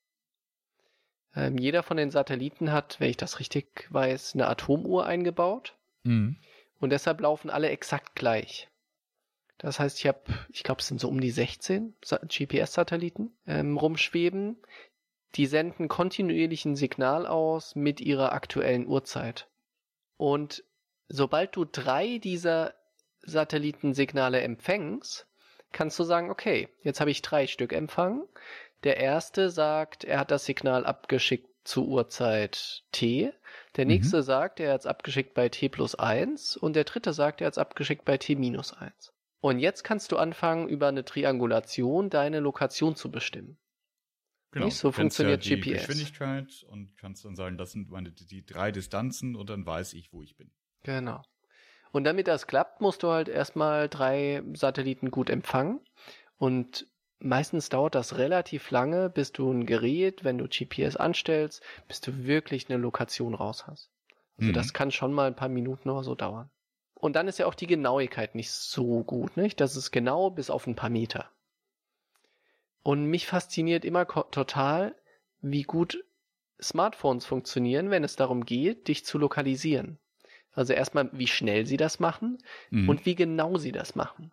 [1.35, 5.77] Ähm, jeder von den Satelliten hat, wenn ich das richtig weiß, eine Atomuhr eingebaut.
[6.03, 6.37] Mhm.
[6.81, 8.69] Und deshalb laufen alle exakt gleich.
[9.59, 14.57] Das heißt, ich habe, ich glaube, es sind so um die 16 GPS-Satelliten ähm, rumschweben.
[15.35, 19.49] Die senden kontinuierlich ein Signal aus mit ihrer aktuellen Uhrzeit.
[20.17, 20.65] Und
[21.09, 22.75] sobald du drei dieser
[23.23, 25.27] Satellitensignale empfängst,
[25.73, 28.27] kannst du sagen, okay, jetzt habe ich drei Stück empfangen.
[28.85, 33.33] Der erste sagt, er hat das Signal abgeschickt zur Uhrzeit t.
[33.77, 33.91] Der mhm.
[33.91, 34.23] nächste mhm.
[34.23, 37.55] sagt, er hat es abgeschickt bei t plus 1 und der dritte sagt, er hat
[37.55, 39.13] es abgeschickt bei t minus 1.
[39.41, 43.59] Und jetzt kannst du anfangen, über eine Triangulation deine Lokation zu bestimmen.
[44.53, 44.67] Genau.
[44.67, 45.87] Nicht so funktioniert ja die GPS.
[45.87, 50.13] Geschwindigkeit und kannst dann sagen, das sind meine die drei Distanzen und dann weiß ich,
[50.13, 50.51] wo ich bin.
[50.83, 51.23] Genau.
[51.93, 55.81] Und damit das klappt, musst du halt erstmal drei Satelliten gut empfangen.
[56.37, 56.87] Und
[57.21, 62.25] meistens dauert das relativ lange, bis du ein Gerät, wenn du GPS anstellst, bis du
[62.25, 63.91] wirklich eine Lokation raus hast.
[64.39, 64.55] Also mhm.
[64.55, 66.51] das kann schon mal ein paar Minuten oder so dauern.
[66.95, 69.61] Und dann ist ja auch die Genauigkeit nicht so gut, nicht?
[69.61, 71.31] Das ist genau bis auf ein paar Meter.
[72.83, 74.95] Und mich fasziniert immer total,
[75.41, 76.05] wie gut
[76.61, 79.99] Smartphones funktionieren, wenn es darum geht, dich zu lokalisieren.
[80.53, 82.39] Also erstmal, wie schnell sie das machen
[82.71, 82.89] mhm.
[82.89, 84.31] und wie genau sie das machen.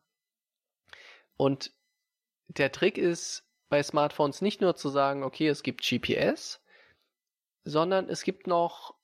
[1.37, 1.71] Und
[2.47, 6.61] der Trick ist bei Smartphones nicht nur zu sagen, okay, es gibt GPS,
[7.63, 8.95] sondern es gibt noch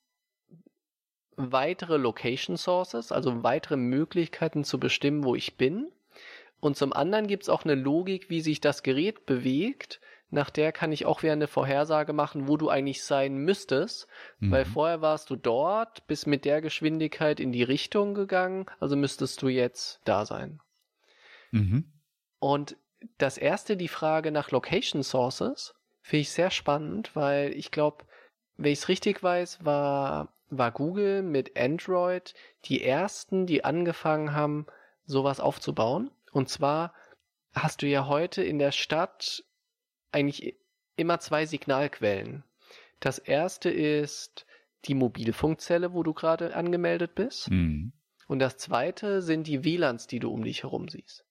[1.36, 5.92] weitere Location Sources, also weitere Möglichkeiten zu bestimmen, wo ich bin.
[6.60, 10.00] Und zum anderen gibt es auch eine Logik, wie sich das Gerät bewegt
[10.34, 14.08] nach der kann ich auch wieder eine Vorhersage machen, wo du eigentlich sein müsstest,
[14.40, 14.50] mhm.
[14.50, 19.44] weil vorher warst du dort, bist mit der Geschwindigkeit in die Richtung gegangen, also müsstest
[19.44, 20.60] du jetzt da sein.
[21.52, 21.86] Mhm.
[22.40, 22.76] Und
[23.18, 28.06] das erste, die Frage nach Location Sources, finde ich sehr spannend, weil ich glaube,
[28.58, 32.34] wenn ich es richtig weiß, war, war Google mit Android
[32.66, 34.68] die ersten, die angefangen haben,
[35.06, 36.12] sowas aufzubauen.
[36.32, 36.94] Und zwar
[37.54, 39.44] hast du ja heute in der Stadt
[40.12, 40.56] eigentlich
[40.96, 42.44] immer zwei Signalquellen.
[43.00, 44.46] Das erste ist
[44.86, 47.50] die Mobilfunkzelle, wo du gerade angemeldet bist.
[47.50, 47.94] Mhm.
[48.28, 51.26] Und das zweite sind die WLANs, die du um dich herum siehst.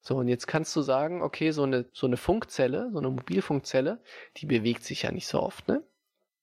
[0.00, 4.00] So, und jetzt kannst du sagen, okay, so eine, so eine Funkzelle, so eine Mobilfunkzelle,
[4.36, 5.82] die bewegt sich ja nicht so oft, ne?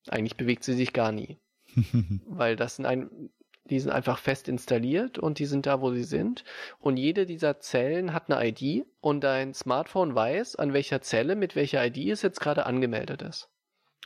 [0.08, 1.40] Eigentlich bewegt sie sich gar nie.
[2.26, 3.30] Weil das sind ein,
[3.66, 6.44] die sind einfach fest installiert und die sind da, wo sie sind.
[6.80, 11.56] Und jede dieser Zellen hat eine ID und dein Smartphone weiß, an welcher Zelle mit
[11.56, 13.50] welcher ID es jetzt gerade angemeldet ist.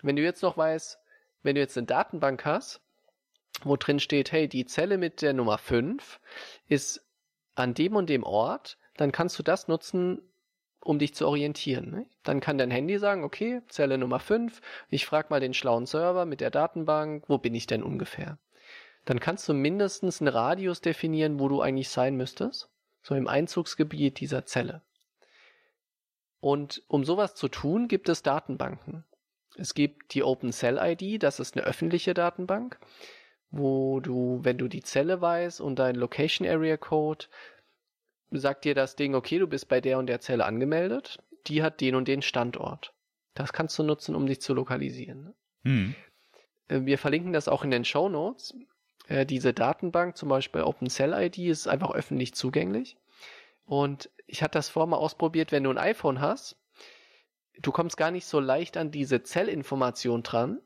[0.01, 0.99] Wenn du jetzt noch weißt,
[1.43, 2.81] wenn du jetzt eine Datenbank hast,
[3.63, 6.21] wo drin steht, hey, die Zelle mit der Nummer 5
[6.67, 7.05] ist
[7.55, 10.21] an dem und dem Ort, dann kannst du das nutzen,
[10.81, 11.91] um dich zu orientieren.
[11.91, 12.05] Ne?
[12.23, 16.25] Dann kann dein Handy sagen, okay, Zelle Nummer 5, ich frage mal den schlauen Server
[16.25, 18.38] mit der Datenbank, wo bin ich denn ungefähr?
[19.09, 22.69] dann kannst du mindestens einen Radius definieren, wo du eigentlich sein müsstest.
[23.01, 24.83] So im Einzugsgebiet dieser Zelle.
[26.39, 29.05] Und um sowas zu tun, gibt es Datenbanken.
[29.55, 32.79] Es gibt die Open Cell ID, das ist eine öffentliche Datenbank,
[33.49, 37.25] wo du, wenn du die Zelle weißt und dein Location Area Code,
[38.31, 41.81] sagt dir das Ding, okay, du bist bei der und der Zelle angemeldet, die hat
[41.81, 42.93] den und den Standort.
[43.33, 45.33] Das kannst du nutzen, um dich zu lokalisieren.
[45.63, 45.95] Hm.
[46.67, 48.53] Wir verlinken das auch in den Show Notes.
[49.07, 52.97] Äh, diese Datenbank, zum Beispiel OpenCell-ID, ist einfach öffentlich zugänglich.
[53.65, 56.57] Und ich hatte das vorher mal ausprobiert, wenn du ein iPhone hast,
[57.61, 60.59] du kommst gar nicht so leicht an diese Zellinformation dran.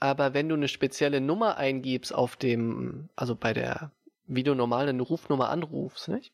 [0.00, 3.92] Aber wenn du eine spezielle Nummer eingibst auf dem, also bei der,
[4.26, 6.33] wie du normal eine Rufnummer anrufst, nicht?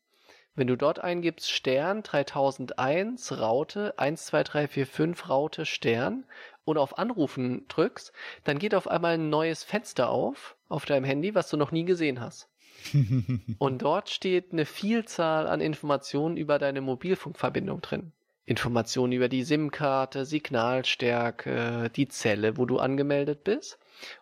[0.53, 6.25] Wenn du dort eingibst Stern 3001 Raute 12345 Raute Stern
[6.65, 8.11] und auf Anrufen drückst,
[8.43, 11.85] dann geht auf einmal ein neues Fenster auf auf deinem Handy, was du noch nie
[11.85, 12.49] gesehen hast.
[13.59, 18.11] und dort steht eine Vielzahl an Informationen über deine Mobilfunkverbindung drin.
[18.45, 23.77] Informationen über die SIM-Karte, Signalstärke, die Zelle, wo du angemeldet bist.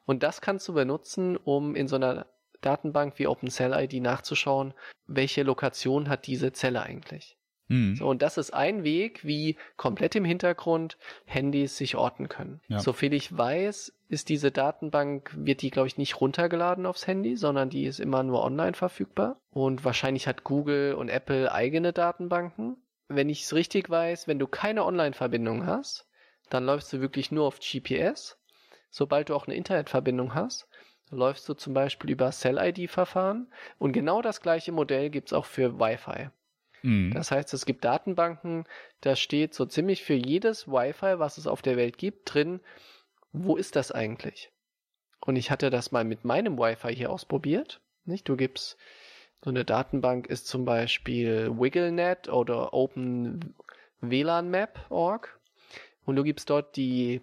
[0.05, 2.27] Und das kannst du benutzen, um in so einer
[2.61, 4.73] Datenbank wie OpenCell-ID nachzuschauen,
[5.07, 7.37] welche Lokation hat diese Zelle eigentlich.
[7.69, 7.95] Mhm.
[7.95, 12.61] So, und das ist ein Weg, wie komplett im Hintergrund Handys sich orten können.
[12.67, 12.79] Ja.
[12.79, 17.69] Soviel ich weiß, ist diese Datenbank, wird die, glaube ich, nicht runtergeladen aufs Handy, sondern
[17.69, 19.39] die ist immer nur online verfügbar.
[19.51, 22.77] Und wahrscheinlich hat Google und Apple eigene Datenbanken.
[23.07, 26.07] Wenn ich es richtig weiß, wenn du keine Online-Verbindung hast,
[26.49, 28.37] dann läufst du wirklich nur auf GPS.
[28.89, 30.67] Sobald du auch eine Internetverbindung hast,
[31.11, 35.79] läufst du zum Beispiel über Cell-ID-Verfahren und genau das gleiche Modell gibt es auch für
[35.79, 36.29] Wi-Fi.
[36.83, 37.13] Mhm.
[37.13, 38.65] Das heißt, es gibt Datenbanken,
[39.01, 42.61] da steht so ziemlich für jedes Wi-Fi, was es auf der Welt gibt, drin,
[43.31, 44.51] wo ist das eigentlich?
[45.21, 47.81] Und ich hatte das mal mit meinem Wi-Fi hier ausprobiert.
[48.05, 48.27] Nicht?
[48.29, 48.77] Du gibst
[49.43, 55.39] so eine Datenbank ist zum Beispiel WiggleNet oder OpenWLANMap.org
[56.05, 57.21] und du gibst dort die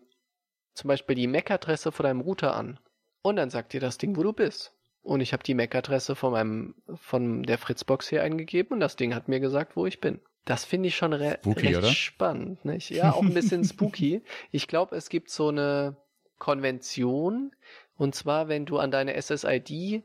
[0.72, 2.78] zum Beispiel die MAC-Adresse von deinem Router an
[3.26, 4.72] und dann sagt dir das Ding, wo du bist.
[5.02, 9.14] Und ich habe die MAC-Adresse von meinem, von der Fritzbox hier eingegeben und das Ding
[9.14, 10.20] hat mir gesagt, wo ich bin.
[10.44, 11.88] Das finde ich schon re spooky, recht oder?
[11.88, 12.90] spannend, nicht?
[12.90, 14.22] Ja, auch ein bisschen spooky.
[14.52, 15.96] Ich glaube, es gibt so eine
[16.38, 17.50] Konvention,
[17.96, 20.04] und zwar, wenn du an deine SSID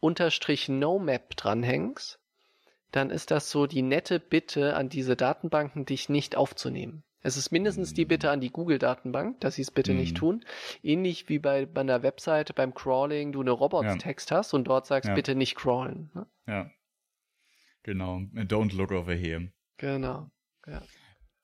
[0.00, 2.18] unterstrich NoMap dranhängst,
[2.90, 7.04] dann ist das so die nette Bitte an diese Datenbanken, dich nicht aufzunehmen.
[7.26, 9.98] Es ist mindestens die Bitte an die Google-Datenbank, dass sie es bitte mhm.
[9.98, 10.44] nicht tun.
[10.84, 14.36] Ähnlich wie bei, bei einer Webseite beim Crawling du eine Robots-Text ja.
[14.36, 15.14] hast und dort sagst, ja.
[15.16, 16.08] bitte nicht crawlen.
[16.14, 16.26] Ne?
[16.46, 16.70] Ja.
[17.82, 18.18] Genau.
[18.32, 19.52] Don't look over here.
[19.76, 20.30] Genau.
[20.68, 20.82] Ja.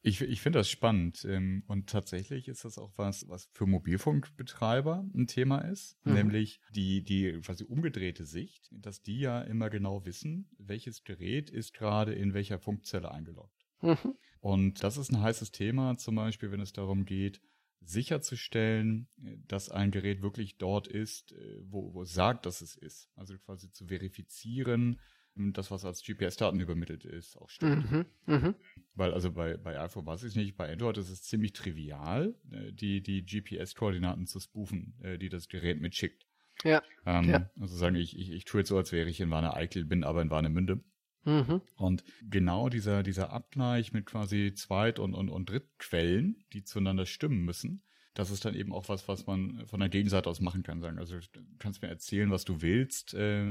[0.02, 5.04] Ich, ich finde das spannend ähm, und tatsächlich ist das auch was, was für Mobilfunkbetreiber
[5.12, 6.14] ein Thema ist, mhm.
[6.14, 11.74] nämlich die, die quasi umgedrehte Sicht, dass die ja immer genau wissen, welches Gerät ist
[11.74, 13.66] gerade in welcher Funkzelle eingeloggt.
[13.80, 14.14] Mhm.
[14.42, 17.40] Und das ist ein heißes Thema, zum Beispiel, wenn es darum geht,
[17.80, 19.06] sicherzustellen,
[19.46, 23.08] dass ein Gerät wirklich dort ist, äh, wo, wo es sagt, dass es ist.
[23.14, 25.00] Also quasi zu verifizieren,
[25.34, 27.90] das, was als GPS-Daten übermittelt ist, auch stimmt.
[27.90, 28.54] Mhm, mh.
[28.94, 32.72] Weil also bei, bei iPhone weiß ich nicht, bei Android ist es ziemlich trivial, äh,
[32.72, 36.26] die, die GPS-Koordinaten zu spoofen, äh, die das Gerät mitschickt.
[36.64, 36.82] Ja.
[37.06, 37.50] Ähm, ja.
[37.60, 40.20] Also sagen, ich, ich, ich tue jetzt so, als wäre ich in Warne-Eickel, bin aber
[40.20, 40.82] in Warnemünde.
[41.24, 41.60] Mhm.
[41.76, 47.44] Und genau dieser, dieser Abgleich mit quasi Zweit- und, und, und Drittquellen, die zueinander stimmen
[47.44, 47.82] müssen,
[48.14, 50.80] das ist dann eben auch was, was man von der Gegenseite aus machen kann.
[50.80, 53.42] Sagen, also du kannst mir erzählen, was du willst, äh,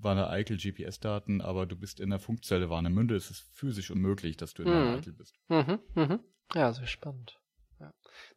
[0.00, 4.36] war eine Eikel GPS-Daten, aber du bist in der Funkzelle Warnemünde, es ist physisch unmöglich,
[4.36, 4.96] dass du in der mhm.
[4.96, 5.38] Eikel bist.
[5.48, 6.20] Mhm, mhm.
[6.54, 7.38] Ja, sehr spannend.
[7.78, 7.92] Ja.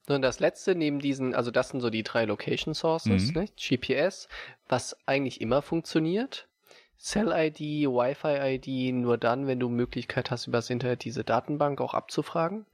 [0.07, 3.41] Und das letzte neben diesen, also das sind so die drei Location Sources, mhm.
[3.41, 3.49] ne?
[3.57, 4.27] GPS,
[4.67, 6.47] was eigentlich immer funktioniert.
[6.97, 12.65] Cell-ID, Wi-Fi-ID nur dann, wenn du Möglichkeit hast, übers Internet diese Datenbank auch abzufragen.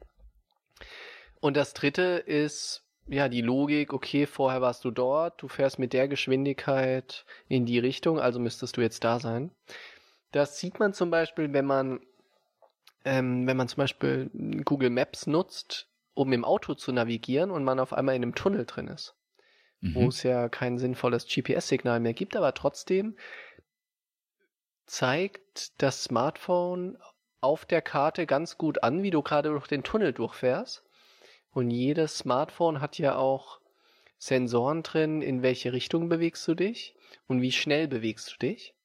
[1.40, 5.92] Und das dritte ist, ja, die Logik, okay, vorher warst du dort, du fährst mit
[5.92, 9.52] der Geschwindigkeit in die Richtung, also müsstest du jetzt da sein.
[10.32, 12.00] Das sieht man zum Beispiel, wenn man,
[13.04, 14.30] ähm, wenn man zum Beispiel
[14.64, 18.66] Google Maps nutzt, um im Auto zu navigieren und man auf einmal in einem Tunnel
[18.66, 19.16] drin ist.
[19.82, 19.96] Mhm.
[19.96, 23.18] Wo es ja kein sinnvolles GPS-Signal mehr gibt, aber trotzdem
[24.92, 26.98] zeigt das Smartphone
[27.40, 30.84] auf der Karte ganz gut an, wie du gerade durch den Tunnel durchfährst.
[31.54, 33.62] Und jedes Smartphone hat ja auch
[34.18, 36.94] Sensoren drin, in welche Richtung bewegst du dich
[37.28, 38.76] und wie schnell bewegst du dich.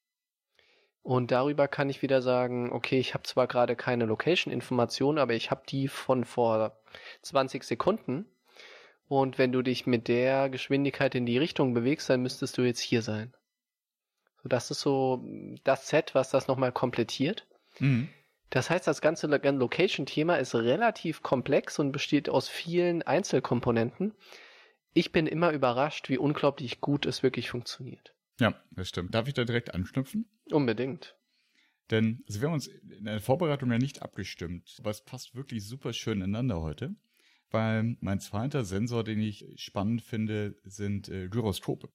[1.02, 5.50] Und darüber kann ich wieder sagen, okay, ich habe zwar gerade keine Location-Information, aber ich
[5.50, 6.78] habe die von vor
[7.22, 8.26] 20 Sekunden.
[9.08, 12.80] Und wenn du dich mit der Geschwindigkeit in die Richtung bewegst, dann müsstest du jetzt
[12.80, 13.34] hier sein.
[14.48, 15.24] Das ist so
[15.64, 17.46] das Set, was das nochmal komplettiert.
[17.78, 18.08] Mhm.
[18.50, 24.14] Das heißt, das ganze Location-Thema ist relativ komplex und besteht aus vielen Einzelkomponenten.
[24.92, 28.14] Ich bin immer überrascht, wie unglaublich gut es wirklich funktioniert.
[28.38, 29.14] Ja, das stimmt.
[29.14, 30.26] Darf ich da direkt anknüpfen?
[30.50, 31.16] Unbedingt.
[31.90, 35.66] Denn also wir haben uns in der Vorbereitung ja nicht abgestimmt, aber es passt wirklich
[35.66, 36.94] super schön ineinander heute,
[37.50, 41.88] weil mein zweiter Sensor, den ich spannend finde, sind äh, Gyroskope.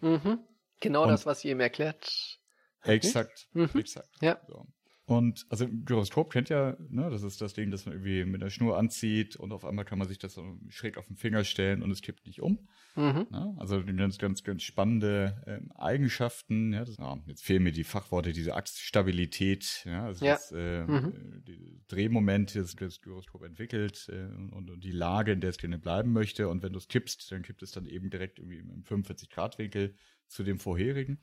[0.00, 0.40] Mhm.
[0.80, 2.38] Genau Und das, was ihr ihm erklärt.
[2.82, 3.70] Exakt, mhm.
[3.74, 4.10] exakt.
[4.20, 4.40] Ja.
[4.46, 4.66] So.
[5.08, 8.50] Und also Gyroskop kennt ja, ne, das ist das Ding, das man irgendwie mit der
[8.50, 11.84] Schnur anzieht und auf einmal kann man sich das so schräg auf den Finger stellen
[11.84, 12.66] und es kippt nicht um.
[12.96, 13.28] Mhm.
[13.30, 16.72] Ja, also ganz, ganz, ganz spannende ähm, Eigenschaften.
[16.72, 20.32] Ja, das, ja, jetzt fehlen mir die Fachworte, diese Achsstabilität, ja, also ja.
[20.32, 21.44] das äh, mhm.
[21.46, 25.78] die Drehmoment, das das Gyroskop entwickelt äh, und, und die Lage, in der es gerne
[25.78, 26.48] bleiben möchte.
[26.48, 29.56] Und wenn du es kippst, dann kippt es dann eben direkt irgendwie im 45 Grad
[29.58, 29.94] Winkel
[30.26, 31.20] zu dem vorherigen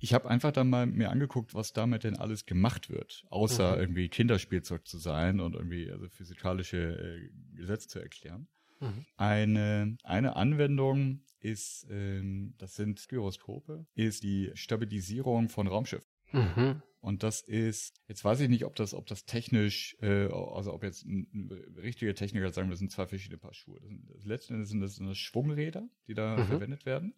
[0.00, 3.80] ich habe einfach dann mal mir angeguckt, was damit denn alles gemacht wird, außer mhm.
[3.80, 8.48] irgendwie Kinderspielzeug zu sein und irgendwie also physikalische äh, Gesetze zu erklären.
[8.80, 9.04] Mhm.
[9.16, 16.08] Eine, eine Anwendung ist, ähm, das sind Gyroskope, ist die Stabilisierung von Raumschiffen.
[16.32, 16.82] Mhm.
[17.02, 20.82] Und das ist, jetzt weiß ich nicht, ob das, ob das technisch, äh, also ob
[20.82, 23.80] jetzt ein, ein richtiger Techniker sagen, das sind zwei verschiedene Paar Schuhe.
[23.80, 26.46] Das sind, letzten Endes sind das, sind das Schwungräder, die da mhm.
[26.46, 27.14] verwendet werden.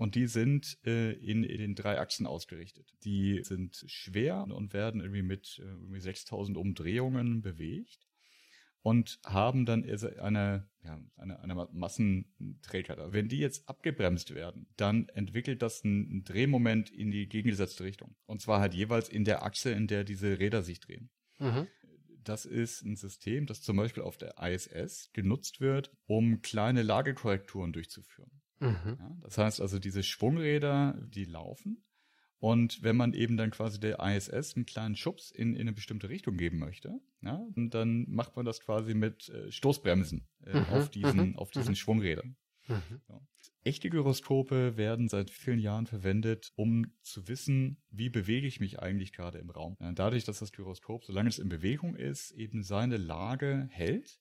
[0.00, 2.90] Und die sind äh, in, in den drei Achsen ausgerichtet.
[3.04, 8.06] Die sind schwer und werden irgendwie mit äh, irgendwie 6000 Umdrehungen bewegt.
[8.80, 13.12] und haben dann eine, ja, eine, eine Massenträger.
[13.12, 18.16] Wenn die jetzt abgebremst werden, dann entwickelt das einen Drehmoment in die gegengesetzte Richtung.
[18.24, 21.10] Und zwar halt jeweils in der Achse, in der diese Räder sich drehen.
[21.38, 21.66] Mhm.
[22.24, 27.74] Das ist ein System, das zum Beispiel auf der ISS genutzt wird, um kleine Lagekorrekturen
[27.74, 28.40] durchzuführen.
[28.60, 28.96] Mhm.
[28.98, 31.82] Ja, das heißt also, diese Schwungräder, die laufen
[32.40, 36.08] und wenn man eben dann quasi der ISS einen kleinen Schubs in, in eine bestimmte
[36.08, 40.90] Richtung geben möchte, ja, dann macht man das quasi mit äh, Stoßbremsen äh, mhm, auf
[40.90, 41.76] diesen, mhm, auf diesen mhm.
[41.76, 42.36] Schwungrädern.
[42.66, 43.00] Mhm.
[43.10, 43.20] Ja.
[43.62, 49.12] Echte Gyroskope werden seit vielen Jahren verwendet, um zu wissen, wie bewege ich mich eigentlich
[49.12, 49.76] gerade im Raum.
[49.94, 54.18] Dadurch, dass das Gyroskop, solange es in Bewegung ist, eben seine Lage hält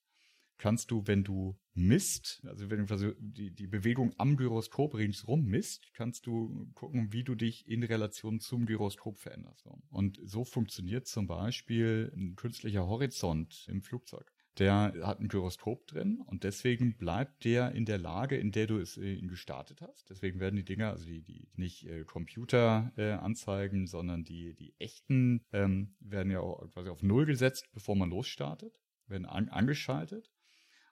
[0.60, 5.94] kannst du, wenn du misst, also wenn du die, die Bewegung am Gyroskop ringsrum misst,
[5.94, 9.66] kannst du gucken, wie du dich in Relation zum Gyroskop veränderst.
[9.90, 14.32] Und so funktioniert zum Beispiel ein künstlicher Horizont im Flugzeug.
[14.58, 18.78] Der hat ein Gyroskop drin und deswegen bleibt der in der Lage, in der du
[18.78, 20.10] es äh, ihn gestartet hast.
[20.10, 24.74] Deswegen werden die Dinger, also die, die nicht äh, Computer äh, anzeigen, sondern die, die
[24.78, 30.30] echten ähm, werden ja auch quasi auf Null gesetzt, bevor man losstartet, werden an, angeschaltet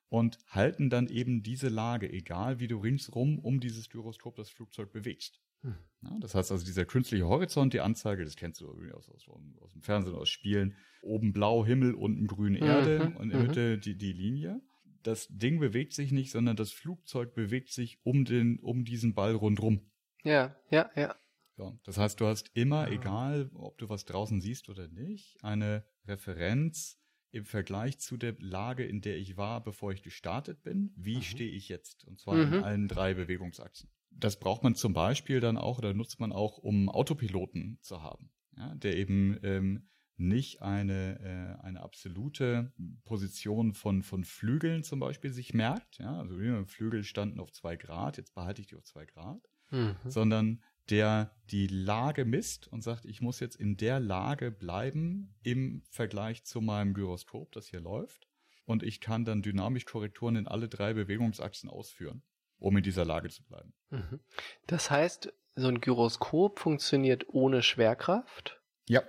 [0.09, 4.91] und halten dann eben diese Lage, egal wie du ringsrum um dieses Gyroskop das Flugzeug
[4.91, 5.41] bewegst.
[5.61, 5.75] Hm.
[6.03, 9.27] Ja, das heißt also, dieser künstliche Horizont, die Anzeige, das kennst du aus, aus,
[9.61, 13.39] aus dem Fernsehen, aus Spielen, oben blau Himmel, unten grüne Erde mhm, und in der
[13.39, 13.47] mhm.
[13.47, 14.61] Mitte die, die Linie.
[15.03, 19.33] Das Ding bewegt sich nicht, sondern das Flugzeug bewegt sich um den, um diesen Ball
[19.33, 19.81] rundrum.
[20.23, 21.15] Ja, ja, ja.
[21.55, 22.89] So, das heißt, du hast immer, ah.
[22.89, 26.99] egal ob du was draußen siehst oder nicht, eine Referenz
[27.37, 31.21] im Vergleich zu der Lage, in der ich war, bevor ich gestartet bin, wie mhm.
[31.21, 32.05] stehe ich jetzt?
[32.05, 32.53] Und zwar mhm.
[32.53, 33.89] in allen drei Bewegungsachsen.
[34.11, 38.31] Das braucht man zum Beispiel dann auch oder nutzt man auch, um Autopiloten zu haben,
[38.57, 41.19] ja, der eben ähm, nicht eine,
[41.61, 42.73] äh, eine absolute
[43.05, 45.99] Position von, von Flügeln zum Beispiel sich merkt.
[45.99, 46.35] Ja, also
[46.65, 49.95] Flügel standen auf zwei Grad, jetzt behalte ich die auf zwei Grad, mhm.
[50.05, 55.81] sondern der die Lage misst und sagt, ich muss jetzt in der Lage bleiben im
[55.89, 58.27] Vergleich zu meinem Gyroskop, das hier läuft.
[58.65, 62.21] Und ich kann dann dynamisch Korrekturen in alle drei Bewegungsachsen ausführen,
[62.57, 63.73] um in dieser Lage zu bleiben.
[63.89, 64.19] Mhm.
[64.65, 68.61] Das heißt, so ein Gyroskop funktioniert ohne Schwerkraft?
[68.87, 69.03] Ja.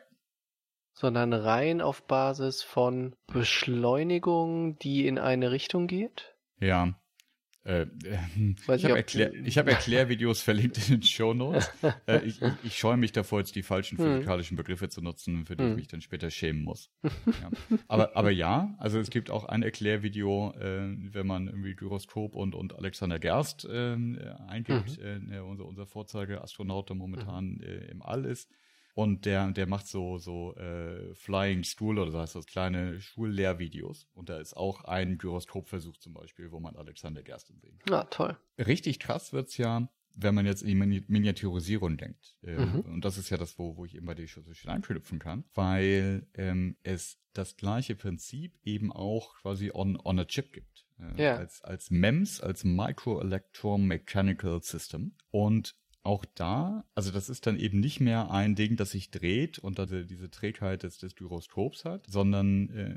[0.93, 6.37] Sondern rein auf Basis von Beschleunigung, die in eine Richtung geht?
[6.61, 6.95] Ja,
[7.69, 7.87] äh,
[8.75, 11.71] ich habe Erklär, hab Erklärvideos verlinkt in den Show Notes.
[12.07, 14.05] äh, ich, ich, scheue mich davor, jetzt die falschen hm.
[14.05, 15.77] physikalischen Begriffe zu nutzen, für die ich hm.
[15.77, 16.91] mich dann später schämen muss.
[17.43, 17.51] Ja.
[17.89, 22.55] Aber, aber ja, also es gibt auch ein Erklärvideo, äh, wenn man irgendwie Gyroskop und,
[22.55, 23.97] und Alexander Gerst äh,
[24.49, 25.31] eingibt, mhm.
[25.31, 27.63] äh, unser, unser Vorzeigeastronaut, der momentan mhm.
[27.63, 28.51] äh, im All ist.
[28.99, 34.09] Und der, der macht so, so äh, Flying School oder so heißt das, kleine Schullehrvideos.
[34.13, 37.95] Und da ist auch ein Gyroskopversuch zum Beispiel, wo man Alexander Gersten sehen kann.
[37.95, 38.37] Ja, toll.
[38.59, 42.35] Richtig krass wird's ja, wenn man jetzt in die Miniaturisierung denkt.
[42.43, 42.81] Äh, mhm.
[42.81, 46.27] Und das ist ja das, wo, wo ich immer die so schön anknüpfen kann, weil
[46.35, 50.89] ähm, es das gleiche Prinzip eben auch quasi on, on a chip gibt.
[50.99, 51.37] Äh, ja.
[51.37, 55.15] Als, als MEMS, als Micro Electromechanical System.
[55.31, 59.59] Und auch da, also das ist dann eben nicht mehr ein Ding, das sich dreht
[59.59, 62.95] und also diese Trägheit des, des Gyroskops hat, sondern äh,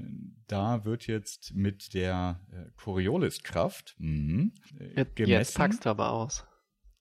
[0.47, 5.31] da wird jetzt mit der äh, Corioliskraft mh, äh, gemessen.
[5.31, 6.45] Jetzt packst du aber aus.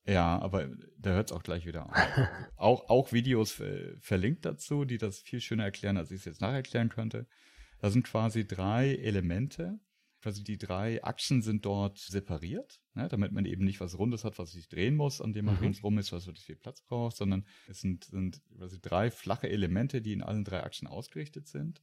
[0.07, 1.95] Ja, aber da hört es auch gleich wieder auf.
[2.57, 6.41] Auch, auch Videos äh, verlinkt dazu, die das viel schöner erklären, als ich es jetzt
[6.41, 7.27] nacherklären könnte.
[7.79, 9.81] Da sind quasi drei Elemente,
[10.21, 14.39] quasi die drei Achsen sind dort separiert, ne, damit man eben nicht was Rundes hat,
[14.39, 15.61] was sich drehen muss, an dem man mhm.
[15.63, 20.03] ringsrum ist, was wirklich viel Platz braucht, sondern es sind, sind quasi drei flache Elemente,
[20.03, 21.83] die in allen drei Achsen ausgerichtet sind,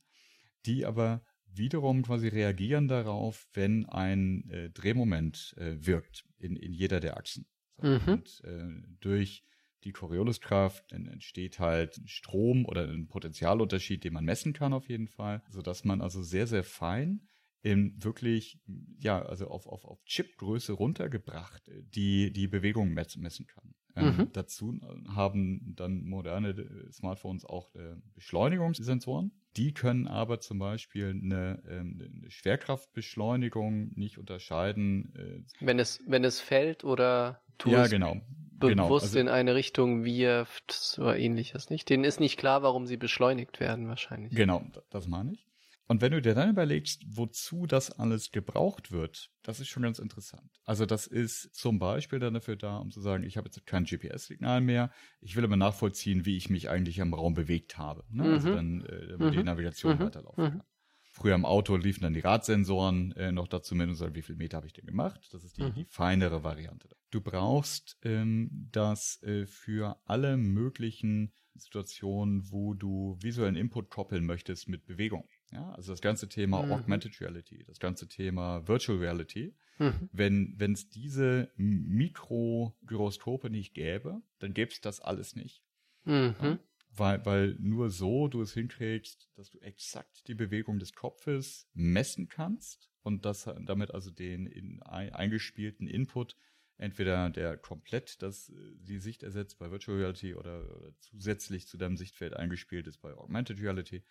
[0.66, 7.00] die aber wiederum quasi reagieren darauf, wenn ein äh, Drehmoment äh, wirkt in, in jeder
[7.00, 7.48] der Achsen.
[7.78, 8.08] So, mhm.
[8.08, 8.68] Und äh,
[9.00, 9.44] durch
[9.84, 15.44] die Corioliskraft entsteht halt Strom oder ein Potentialunterschied, den man messen kann auf jeden Fall,
[15.50, 17.28] so dass man also sehr, sehr fein
[17.68, 18.60] in wirklich,
[19.00, 23.74] ja, also auf, auf, auf Chipgröße runtergebracht, die die Bewegung messen kann.
[23.96, 24.30] Ähm, mhm.
[24.32, 29.32] Dazu haben dann moderne äh, Smartphones auch äh, Beschleunigungssensoren.
[29.58, 35.14] Die können aber zum Beispiel eine, ähm, eine Schwerkraftbeschleunigung nicht unterscheiden.
[35.16, 38.22] Äh, wenn es, wenn es fällt oder tut ja, genau.
[38.52, 38.94] bewusst genau.
[38.94, 41.90] Also, in eine Richtung wirft oder ähnliches, nicht?
[41.90, 44.34] Denen ist nicht klar, warum sie beschleunigt werden, wahrscheinlich.
[44.36, 45.48] Genau, das meine ich.
[45.88, 50.00] Und wenn du dir dann überlegst, wozu das alles gebraucht wird, das ist schon ganz
[50.00, 50.60] interessant.
[50.66, 53.86] Also das ist zum Beispiel dann dafür da, um zu sagen, ich habe jetzt kein
[53.86, 58.04] GPS-Signal mehr, ich will aber nachvollziehen, wie ich mich eigentlich im Raum bewegt habe.
[58.10, 58.24] Ne?
[58.24, 58.54] Also mhm.
[58.54, 59.38] Also dann, äh, damit mhm.
[59.38, 60.00] die Navigation mhm.
[60.00, 60.64] weiterlaufen kann.
[61.12, 64.36] Früher im Auto liefen dann die Radsensoren äh, noch dazu mit und sagen, wie viel
[64.36, 65.28] Meter habe ich denn gemacht?
[65.32, 65.74] Das ist die, mhm.
[65.74, 66.90] die feinere Variante.
[67.10, 74.70] Du brauchst ähm, das äh, für alle möglichen Situationen, wo du visuellen Input koppeln möchtest
[74.70, 75.28] mit Bewegung.
[75.52, 76.72] Ja, also das ganze Thema mhm.
[76.74, 79.56] Augmented Reality, das ganze Thema Virtual Reality.
[79.80, 80.10] Mhm.
[80.12, 85.64] Wenn es diese Mikrogyroskope nicht gäbe, dann gäbe es das alles nicht.
[86.04, 86.36] Mhm.
[86.42, 86.60] Ja?
[86.92, 92.28] Weil, weil nur so du es hinkriegst, dass du exakt die Bewegung des Kopfes messen
[92.28, 96.36] kannst und das damit also den in, eingespielten Input
[96.78, 101.98] entweder der komplett das, die Sicht ersetzt bei Virtual Reality oder, oder zusätzlich zu deinem
[101.98, 104.04] Sichtfeld eingespielt ist bei Augmented Reality.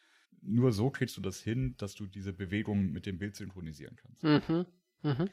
[0.43, 4.23] Nur so kriegst du das hin, dass du diese Bewegung mit dem Bild synchronisieren kannst.
[4.23, 4.67] Mhm.
[5.03, 5.31] Mhm.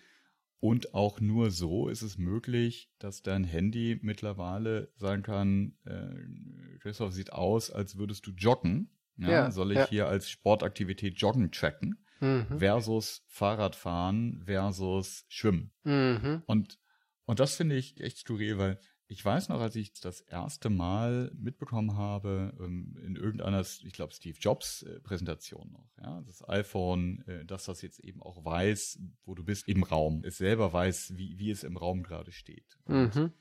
[0.59, 7.11] Und auch nur so ist es möglich, dass dein Handy mittlerweile sagen kann, äh, Christoph
[7.11, 8.89] sieht aus, als würdest du joggen.
[9.17, 9.89] Ja, ja soll ich ja.
[9.89, 12.59] hier als Sportaktivität Joggen tracken mhm.
[12.59, 15.71] versus Fahrradfahren versus Schwimmen.
[15.83, 16.43] Mhm.
[16.45, 16.79] Und,
[17.25, 18.79] und das finde ich echt skurril, weil
[19.14, 24.11] ich weiß noch, als ich das erste Mal mitbekommen habe, ähm, in irgendeiner, ich glaube,
[24.14, 28.99] Steve Jobs äh, Präsentation noch, ja, das iPhone, äh, dass das jetzt eben auch weiß,
[29.26, 32.80] wo du bist im Raum, es selber weiß, wie, wie es im Raum gerade steht.
[32.88, 33.32] Mhm.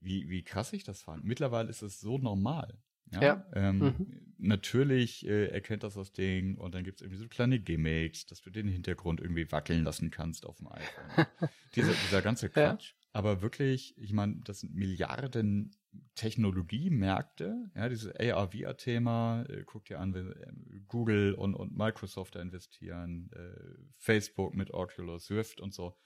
[0.00, 1.24] Wie, wie krass ich das fand.
[1.24, 2.78] Mittlerweile ist es so normal.
[3.12, 3.46] Ja, ja.
[3.54, 4.34] Ähm, mhm.
[4.36, 8.42] natürlich äh, erkennt das das Ding und dann gibt es irgendwie so kleine Gimmicks, dass
[8.42, 11.26] du den Hintergrund irgendwie wackeln lassen kannst auf dem iPhone.
[11.74, 12.90] dieser, dieser ganze Quatsch.
[12.90, 13.05] Ja.
[13.16, 15.74] Aber wirklich, ich meine, das sind Milliarden
[16.16, 23.30] Technologiemärkte, ja, dieses AR-VR-Thema, äh, guck dir an, äh, Google und, und Microsoft da investieren,
[23.32, 23.58] äh,
[23.96, 25.96] Facebook mit Oculus, Swift und so.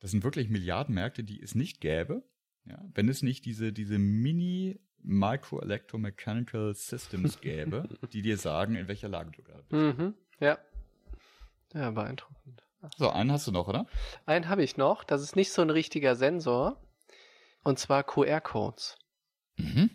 [0.00, 2.24] Das sind wirklich Milliardenmärkte, die es nicht gäbe,
[2.64, 9.08] ja, wenn es nicht diese, diese Mini Micro-Electromechanical Systems gäbe, die dir sagen, in welcher
[9.08, 10.00] Lage du gerade bist.
[10.00, 10.58] Mhm, ja.
[11.72, 12.64] Ja, beeindruckend.
[12.96, 13.86] So, einen hast du noch, oder?
[14.26, 15.04] Einen habe ich noch.
[15.04, 16.76] Das ist nicht so ein richtiger Sensor.
[17.62, 18.98] Und zwar QR-Codes.
[19.56, 19.90] Mhm.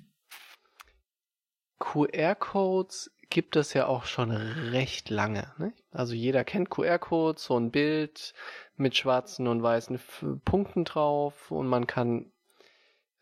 [1.79, 5.53] QR-Codes gibt es ja auch schon recht lange.
[5.57, 5.73] Ne?
[5.91, 8.33] Also jeder kennt QR-Codes, so ein Bild
[8.75, 9.99] mit schwarzen und weißen
[10.45, 12.31] Punkten drauf und man kann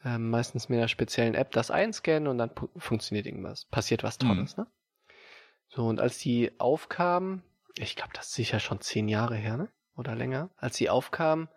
[0.04, 4.58] äh, meistens mit einer speziellen App das einscannen und dann funktioniert irgendwas, passiert was Tolles.
[4.58, 4.64] Mhm.
[4.64, 4.70] Ne?
[5.70, 7.44] So, und als die aufkamen,
[7.78, 9.70] ich glaube, das ist sicher schon zehn Jahre her, ne?
[9.98, 10.50] Oder länger.
[10.58, 11.48] Als sie aufkam,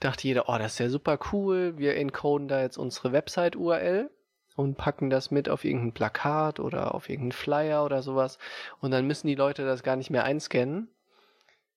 [0.00, 1.78] dachte jeder, oh, das ist ja super cool.
[1.78, 4.10] Wir encoden da jetzt unsere Website-URL
[4.56, 8.38] und packen das mit auf irgendein Plakat oder auf irgendeinen Flyer oder sowas.
[8.80, 10.88] Und dann müssen die Leute das gar nicht mehr einscannen,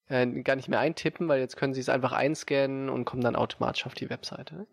[0.09, 3.35] äh, gar nicht mehr eintippen, weil jetzt können sie es einfach einscannen und kommen dann
[3.35, 4.55] automatisch auf die Webseite.
[4.55, 4.67] Ne?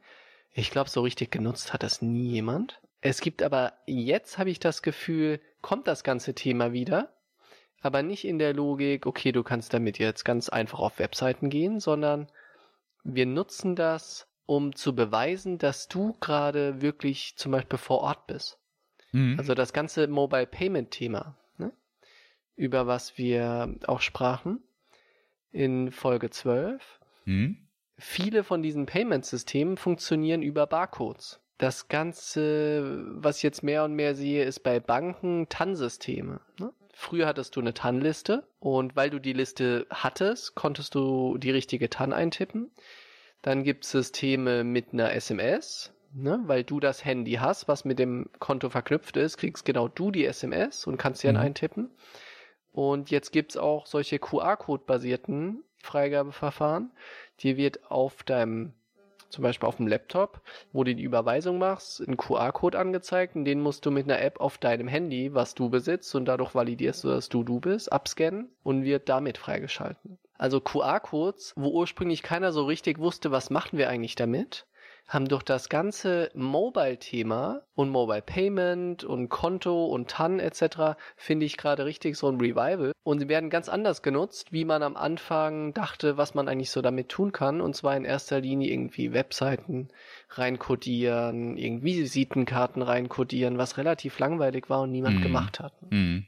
[0.52, 2.80] Ich glaube, so richtig genutzt hat das nie jemand.
[3.00, 7.12] Es gibt aber jetzt, habe ich das Gefühl, kommt das ganze Thema wieder
[7.80, 11.80] aber nicht in der Logik, okay, du kannst damit jetzt ganz einfach auf Webseiten gehen,
[11.80, 12.28] sondern
[13.04, 18.58] wir nutzen das, um zu beweisen, dass du gerade wirklich zum Beispiel vor Ort bist.
[19.12, 19.36] Mhm.
[19.38, 21.72] Also das ganze Mobile Payment Thema, ne?
[22.56, 24.62] über was wir auch sprachen
[25.50, 27.00] in Folge 12.
[27.24, 27.68] Mhm.
[27.96, 31.40] Viele von diesen Payment-Systemen funktionieren über Barcodes.
[31.58, 36.40] Das Ganze, was ich jetzt mehr und mehr sehe, ist bei Banken TAN-Systeme.
[36.60, 36.72] Ne?
[37.00, 41.88] Früher hattest du eine TAN-Liste und weil du die Liste hattest, konntest du die richtige
[41.88, 42.72] TAN eintippen.
[43.40, 46.40] Dann gibt es Systeme mit einer SMS, ne?
[46.46, 50.24] weil du das Handy hast, was mit dem Konto verknüpft ist, kriegst genau du die
[50.24, 51.42] SMS und kannst sie dann mhm.
[51.42, 51.90] eintippen.
[52.72, 56.90] Und jetzt gibt es auch solche QR-Code-basierten Freigabeverfahren.
[57.38, 58.74] Die wird auf deinem
[59.28, 60.40] zum Beispiel auf dem Laptop,
[60.72, 64.40] wo du die Überweisung machst, ein QR-Code angezeigt und den musst du mit einer App
[64.40, 68.50] auf deinem Handy, was du besitzt und dadurch validierst du, dass du du bist, abscannen
[68.62, 70.18] und wird damit freigeschalten.
[70.38, 74.66] Also QR-Codes, wo ursprünglich keiner so richtig wusste, was machen wir eigentlich damit,
[75.08, 80.98] haben durch das ganze Mobile-Thema und Mobile Payment und Konto und TAN etc.
[81.16, 82.92] finde ich gerade richtig so ein Revival.
[83.04, 86.82] Und sie werden ganz anders genutzt, wie man am Anfang dachte, was man eigentlich so
[86.82, 87.62] damit tun kann.
[87.62, 89.88] Und zwar in erster Linie irgendwie Webseiten
[90.28, 95.22] reinkodieren, irgendwie Visitenkarten reinkodieren, was relativ langweilig war und niemand mm.
[95.22, 95.72] gemacht hat.
[95.90, 96.18] Mm.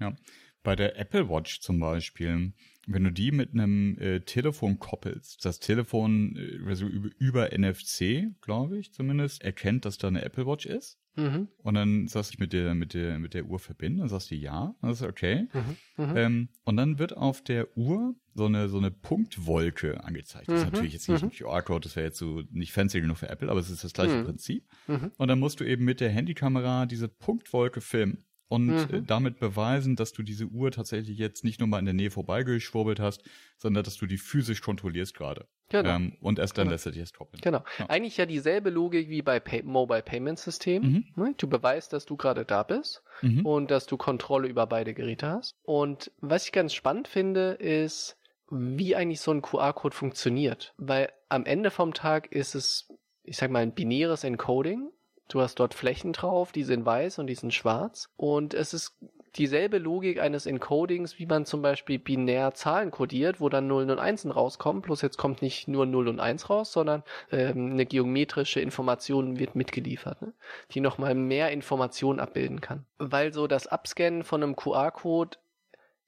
[0.00, 0.14] Ja.
[0.62, 2.54] Bei der Apple Watch zum Beispiel
[2.86, 8.26] wenn du die mit einem äh, Telefon koppelst, das Telefon äh, also über, über NFC,
[8.40, 10.98] glaube ich zumindest, erkennt, dass da eine Apple Watch ist.
[11.16, 11.48] Mhm.
[11.58, 14.34] Und dann sagst du mit der, mit der, mit der Uhr verbinden, dann sagst du
[14.34, 15.46] ja, das ist okay.
[15.52, 16.04] Mhm.
[16.04, 16.16] Mhm.
[16.16, 20.48] Ähm, und dann wird auf der Uhr so eine, so eine Punktwolke angezeigt.
[20.48, 20.72] Das ist mhm.
[20.72, 21.28] natürlich jetzt nicht mhm.
[21.28, 23.92] ein QR-Code, das wäre jetzt so nicht fancy genug für Apple, aber es ist das
[23.92, 24.24] gleiche mhm.
[24.24, 24.68] Prinzip.
[25.16, 28.24] Und dann musst du eben mit der Handykamera diese Punktwolke filmen.
[28.48, 29.06] Und mhm.
[29.06, 33.00] damit beweisen, dass du diese Uhr tatsächlich jetzt nicht nur mal in der Nähe vorbeigeschwurbelt
[33.00, 33.22] hast,
[33.58, 35.46] sondern dass du die physisch kontrollierst gerade.
[35.70, 35.96] Genau.
[35.96, 36.74] Ähm, und erst dann genau.
[36.74, 37.40] lässt er dich es trocknen.
[37.40, 37.64] Genau.
[37.78, 37.88] Ja.
[37.88, 40.82] Eigentlich ja dieselbe Logik wie bei Pay Mobile Payment System.
[40.82, 41.04] Mhm.
[41.16, 41.34] Ne?
[41.36, 43.46] Du beweist, dass du gerade da bist mhm.
[43.46, 45.56] und dass du Kontrolle über beide Geräte hast.
[45.62, 48.16] Und was ich ganz spannend finde, ist,
[48.50, 50.74] wie eigentlich so ein QR-Code funktioniert.
[50.76, 52.92] Weil am Ende vom Tag ist es,
[53.22, 54.90] ich sag mal, ein binäres Encoding.
[55.28, 58.10] Du hast dort Flächen drauf, die sind weiß und die sind schwarz.
[58.16, 58.96] Und es ist
[59.36, 63.98] dieselbe Logik eines Encodings, wie man zum Beispiel binär Zahlen kodiert, wo dann Nullen und
[63.98, 64.82] Einsen rauskommen.
[64.82, 67.02] Plus jetzt kommt nicht nur 0 und 1 raus, sondern
[67.32, 70.32] ähm, eine geometrische Information wird mitgeliefert, ne?
[70.72, 72.86] die nochmal mehr Informationen abbilden kann.
[72.98, 75.38] Weil so das Abscannen von einem QR-Code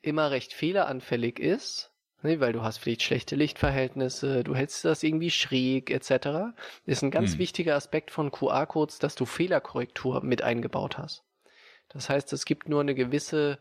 [0.02, 1.90] immer recht fehleranfällig ist,
[2.26, 6.54] ne, weil du hast vielleicht schlechte Lichtverhältnisse, du hältst das irgendwie schräg etc.,
[6.84, 7.38] ist ein ganz hm.
[7.38, 11.22] wichtiger Aspekt von QR-Codes, dass du Fehlerkorrektur mit eingebaut hast.
[11.88, 13.58] Das heißt, es gibt nur eine gewisse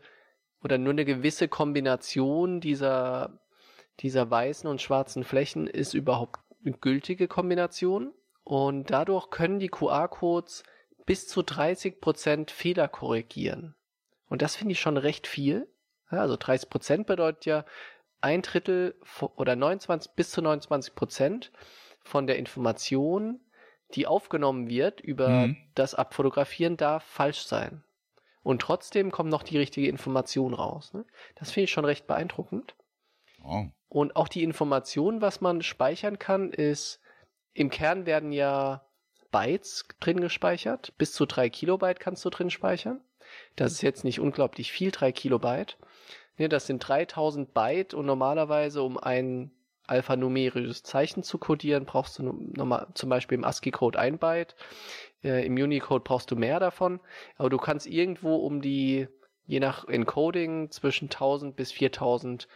[0.62, 3.38] oder nur eine gewisse Kombination dieser,
[4.00, 8.12] dieser weißen und schwarzen Flächen ist überhaupt eine gültige Kombination.
[8.42, 10.64] Und dadurch können die QR-Codes
[11.04, 13.74] bis zu 30 Prozent Fehler korrigieren.
[14.28, 15.68] Und das finde ich schon recht viel.
[16.08, 17.64] Also 30 Prozent bedeutet ja
[18.26, 18.96] ein Drittel
[19.36, 21.52] oder 29 bis zu 29 Prozent
[22.02, 23.40] von der Information,
[23.94, 25.56] die aufgenommen wird über mhm.
[25.76, 27.84] das Abfotografieren, darf falsch sein.
[28.42, 30.92] Und trotzdem kommt noch die richtige Information raus.
[30.92, 31.04] Ne?
[31.36, 32.74] Das finde ich schon recht beeindruckend.
[33.44, 33.66] Oh.
[33.88, 37.00] Und auch die Information, was man speichern kann, ist,
[37.52, 38.84] im Kern werden ja
[39.30, 40.94] Bytes drin gespeichert.
[40.98, 43.00] Bis zu drei Kilobyte kannst du drin speichern.
[43.54, 45.78] Das ist jetzt nicht unglaublich viel, drei Kilobyte.
[46.38, 49.50] Ne, das sind 3000 Byte und normalerweise, um ein
[49.86, 54.56] alphanumerisches Zeichen zu codieren, brauchst du nochmal zum Beispiel im ASCII-Code ein Byte.
[55.22, 57.00] Äh, Im Unicode brauchst du mehr davon,
[57.36, 59.08] aber du kannst irgendwo um die,
[59.46, 62.48] je nach Encoding, zwischen 1000 bis 4000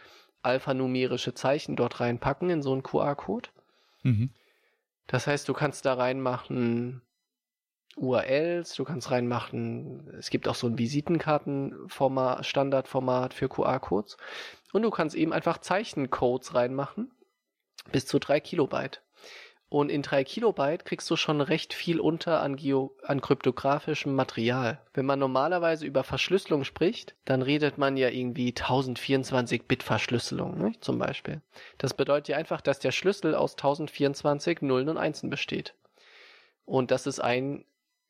[0.43, 3.49] alphanumerische Zeichen dort reinpacken in so einen QR-Code.
[4.03, 4.29] Mhm.
[5.07, 7.01] Das heißt, du kannst da reinmachen
[7.97, 14.17] URLs, du kannst reinmachen, es gibt auch so ein Visitenkartenformat, Standardformat für QR-Codes.
[14.71, 17.11] Und du kannst eben einfach Zeichencodes reinmachen,
[17.91, 19.01] bis zu drei Kilobyte.
[19.67, 24.81] Und in drei Kilobyte kriegst du schon recht viel unter an, Geo an kryptografischem Material.
[24.93, 30.99] Wenn man normalerweise über Verschlüsselung spricht, dann redet man ja irgendwie 1024-Bit Verschlüsselung, ne, zum
[30.99, 31.41] Beispiel.
[31.77, 35.73] Das bedeutet ja einfach, dass der Schlüssel aus 1024 Nullen und Einsen besteht.
[36.65, 37.63] Und das ist ein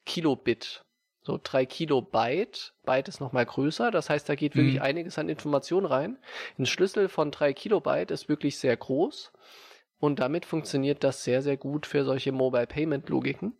[0.06, 0.84] Kilobit.
[1.24, 2.74] So drei Kilobyte.
[2.84, 3.92] Byte ist nochmal größer.
[3.92, 4.82] Das heißt, da geht wirklich mhm.
[4.82, 6.18] einiges an Information rein.
[6.58, 9.32] Ein Schlüssel von drei Kilobyte ist wirklich sehr groß.
[10.00, 13.56] Und damit funktioniert das sehr, sehr gut für solche Mobile Payment Logiken,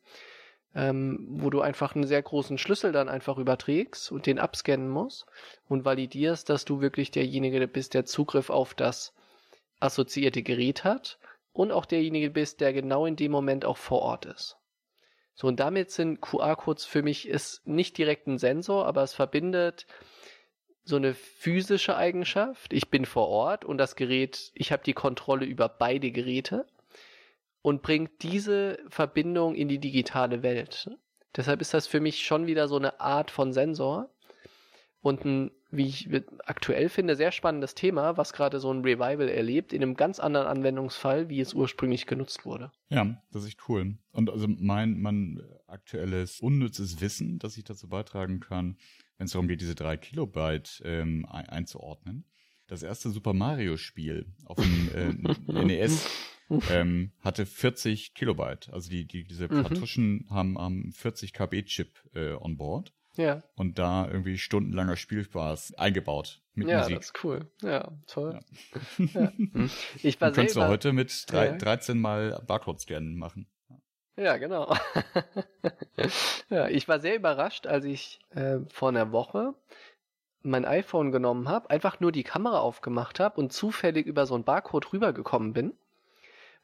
[0.74, 5.28] ähm, wo du einfach einen sehr großen Schlüssel dann einfach überträgst und den abscannen musst
[5.70, 9.14] und validierst, dass du wirklich derjenige bist, der Zugriff auf das
[9.80, 11.20] assoziierte Gerät hat
[11.54, 14.58] und auch derjenige bist, der genau in dem Moment auch vor Ort ist.
[15.34, 19.88] So, und damit sind QR-Codes für mich ist nicht direkt ein Sensor, aber es verbindet
[20.84, 22.74] so eine physische Eigenschaft.
[22.74, 26.66] Ich bin vor Ort und das Gerät, ich habe die Kontrolle über beide Geräte
[27.62, 30.90] und bringt diese Verbindung in die digitale Welt.
[31.36, 34.10] Deshalb ist das für mich schon wieder so eine Art von Sensor
[35.02, 36.10] und ein, wie ich
[36.46, 40.48] aktuell finde, sehr spannendes Thema, was gerade so ein Revival erlebt, in einem ganz anderen
[40.48, 42.72] Anwendungsfall, wie es ursprünglich genutzt wurde.
[42.90, 43.98] Ja, das ist cool.
[44.12, 48.78] Und also mein, mein aktuelles unnützes Wissen, das ich dazu beitragen kann,
[49.18, 52.26] wenn es darum geht, diese drei Kilobyte ähm, einzuordnen.
[52.68, 54.90] Das erste Super Mario Spiel auf dem
[55.48, 56.08] äh, NES
[56.70, 58.70] ähm, hatte 40 Kilobyte.
[58.72, 59.64] Also die, die diese mhm.
[59.64, 62.94] Kartuschen haben, haben 40 KB Chip äh, on board.
[63.16, 63.42] Ja.
[63.56, 66.92] Und da irgendwie stundenlanger Spielspaß eingebaut mit ja, Musik.
[66.92, 67.52] Ja, das ist cool.
[67.62, 68.40] Ja, toll.
[68.98, 69.22] Ja.
[69.22, 69.32] ja.
[70.04, 71.58] Ich war Könntest du heute mit drei, ja.
[71.58, 73.48] 13 mal Barcode-Scannen machen.
[74.16, 74.76] Ja, genau.
[76.50, 79.56] ja, ich war sehr überrascht, als ich äh, vor einer Woche
[80.44, 84.44] mein iPhone genommen habe, einfach nur die Kamera aufgemacht habe und zufällig über so einen
[84.44, 85.74] Barcode rübergekommen bin.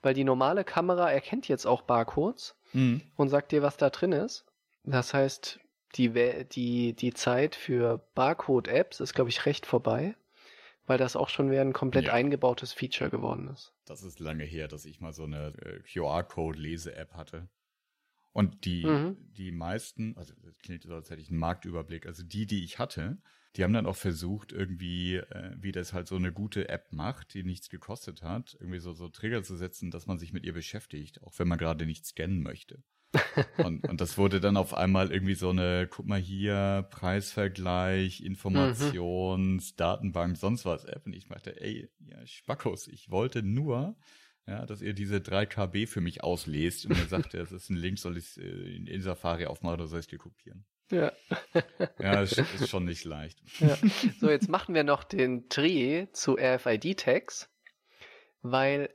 [0.02, 3.02] Weil die normale Kamera erkennt jetzt auch Barcodes mhm.
[3.16, 4.46] und sagt dir, was da drin ist.
[4.84, 5.60] Das heißt,
[5.96, 10.16] die, die, die Zeit für Barcode-Apps ist, glaube ich, recht vorbei
[10.88, 12.14] weil das auch schon wieder ein komplett ja.
[12.14, 13.74] eingebautes Feature geworden ist.
[13.86, 17.50] Das ist lange her, dass ich mal so eine äh, QR-Code-Lese-App hatte.
[18.32, 19.18] Und die, mhm.
[19.34, 22.80] die meisten, also das klingt so, als hätte ich einen Marktüberblick, also die, die ich
[22.80, 23.18] hatte,
[23.56, 27.34] die haben dann auch versucht, irgendwie, äh, wie das halt so eine gute App macht,
[27.34, 30.54] die nichts gekostet hat, irgendwie so, so Trigger zu setzen, dass man sich mit ihr
[30.54, 32.84] beschäftigt, auch wenn man gerade nicht scannen möchte.
[33.58, 39.72] Und, und das wurde dann auf einmal irgendwie so eine, guck mal hier, Preisvergleich, Informations,
[39.72, 39.78] mhm.
[39.78, 41.06] Datenbank, sonst was App.
[41.06, 43.96] Und ich meinte, ey, ja, Spackos, ich wollte nur,
[44.46, 46.86] ja, dass ihr diese 3 KB für mich auslest.
[46.86, 49.88] Und er sagte, es ist ein Link, soll ich äh, in, in Safari aufmachen oder
[49.88, 50.66] soll ich dir kopieren?
[50.90, 51.12] Ja.
[52.00, 53.42] ja, das ist schon nicht leicht.
[53.60, 53.78] Ja.
[54.20, 57.50] So, jetzt machen wir noch den Dreh zu RFID-Tags,
[58.42, 58.90] weil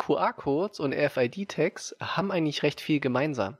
[0.00, 3.58] QR-Codes und RFID-Tags haben eigentlich recht viel gemeinsam.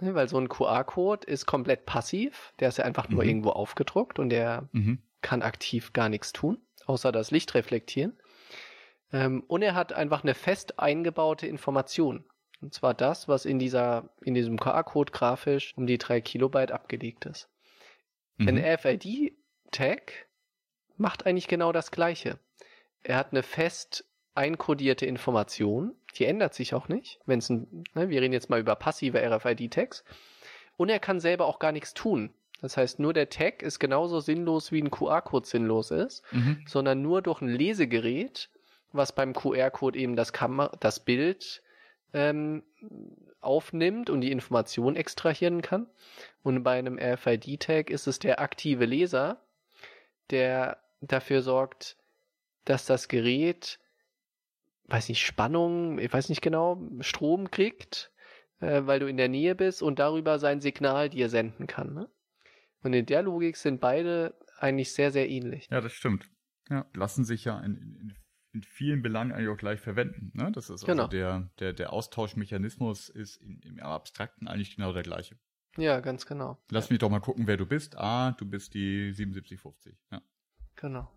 [0.00, 3.28] Ne, weil so ein QR-Code ist komplett passiv, der ist ja einfach nur mhm.
[3.28, 5.00] irgendwo aufgedruckt und der mhm.
[5.22, 8.18] kann aktiv gar nichts tun, außer das Licht reflektieren.
[9.12, 12.24] Ähm, und er hat einfach eine fest eingebaute Information.
[12.60, 17.24] Und zwar das, was in dieser, in diesem QR-Code grafisch um die drei Kilobyte abgelegt
[17.24, 17.48] ist.
[18.36, 18.48] Mhm.
[18.48, 20.26] Ein RFID-Tag
[20.96, 22.38] macht eigentlich genau das Gleiche.
[23.02, 24.04] Er hat eine fest
[24.36, 28.60] einkodierte Information, die ändert sich auch nicht, wenn es ein, ne, wir reden jetzt mal
[28.60, 30.04] über passive RFID-Tags,
[30.76, 32.34] und er kann selber auch gar nichts tun.
[32.60, 36.64] Das heißt, nur der Tag ist genauso sinnlos, wie ein QR-Code sinnlos ist, mhm.
[36.66, 38.50] sondern nur durch ein Lesegerät,
[38.92, 41.62] was beim QR-Code eben das, Kamera, das Bild
[42.12, 42.62] ähm,
[43.40, 45.86] aufnimmt und die Information extrahieren kann.
[46.42, 49.40] Und bei einem RFID-Tag ist es der aktive Leser,
[50.30, 51.96] der dafür sorgt,
[52.64, 53.78] dass das Gerät
[54.88, 58.12] weiß nicht, Spannung, ich weiß nicht genau, Strom kriegt,
[58.60, 61.94] äh, weil du in der Nähe bist und darüber sein Signal dir senden kann.
[61.94, 62.08] Ne?
[62.82, 65.68] Und in der Logik sind beide eigentlich sehr, sehr ähnlich.
[65.70, 66.30] Ja, das stimmt.
[66.68, 68.14] Ja, lassen sich ja in, in,
[68.52, 70.32] in vielen Belangen eigentlich auch gleich verwenden.
[70.34, 70.50] Ne?
[70.52, 71.06] Das ist also genau.
[71.08, 75.36] der, der, der Austauschmechanismus ist in, im Abstrakten eigentlich genau der gleiche.
[75.76, 76.58] Ja, ganz genau.
[76.70, 76.94] Lass ja.
[76.94, 77.96] mich doch mal gucken, wer du bist.
[77.98, 79.94] Ah, du bist die 7750.
[80.10, 80.22] Ja.
[80.76, 81.10] Genau.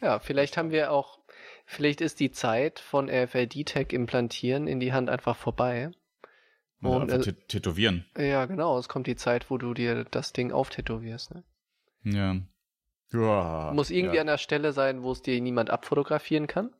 [0.00, 0.18] Ja.
[0.18, 1.18] vielleicht haben wir auch
[1.66, 5.90] Vielleicht ist die Zeit von RFID-Tag implantieren in die Hand einfach vorbei.
[6.80, 8.04] Und, ja, äh, tätowieren.
[8.16, 8.78] Ja, genau.
[8.78, 11.34] Es kommt die Zeit, wo du dir das Ding auftätowierst.
[11.34, 11.44] Ne?
[12.02, 12.36] Ja.
[13.12, 13.72] ja.
[13.74, 14.20] Muss irgendwie ja.
[14.20, 16.70] an der Stelle sein, wo es dir niemand abfotografieren kann.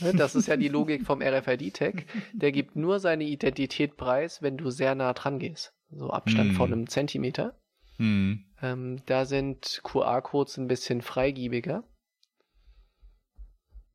[0.00, 2.04] Ne, das ist ja die Logik vom RFID-Tag.
[2.32, 5.74] Der gibt nur seine Identität preis, wenn du sehr nah dran gehst.
[5.90, 6.56] So Abstand hm.
[6.56, 7.54] von einem Zentimeter.
[8.02, 8.44] Hm.
[8.60, 11.84] Ähm, da sind QR-Codes ein bisschen freigiebiger.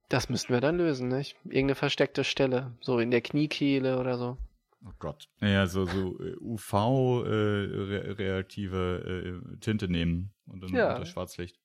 [0.08, 1.36] Das müssten wir dann lösen, nicht?
[1.44, 4.38] Irgendeine versteckte Stelle, so in der Kniekehle oder so.
[4.86, 5.28] Oh Gott.
[5.42, 10.98] Ja, so, so äh, UV-reaktive äh, äh, Tinte nehmen und dann ja.
[10.98, 11.60] das Schwarzlicht.